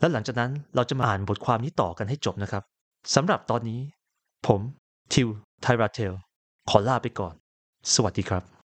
[0.00, 2.62] และหลังจากนั้นเราจะมาอ่านบทความนี้ต่อกันให้จบนะครับ
[3.14, 3.80] สำหรับตอนนี้
[4.46, 4.60] ผม
[5.12, 5.28] ทิว
[5.62, 6.12] ไทราเทล
[6.70, 7.34] ขอลาไปก่อน
[7.94, 8.59] สวัสดีครับ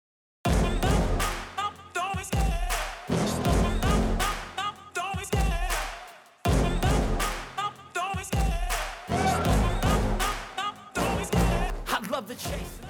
[12.33, 12.82] the chase.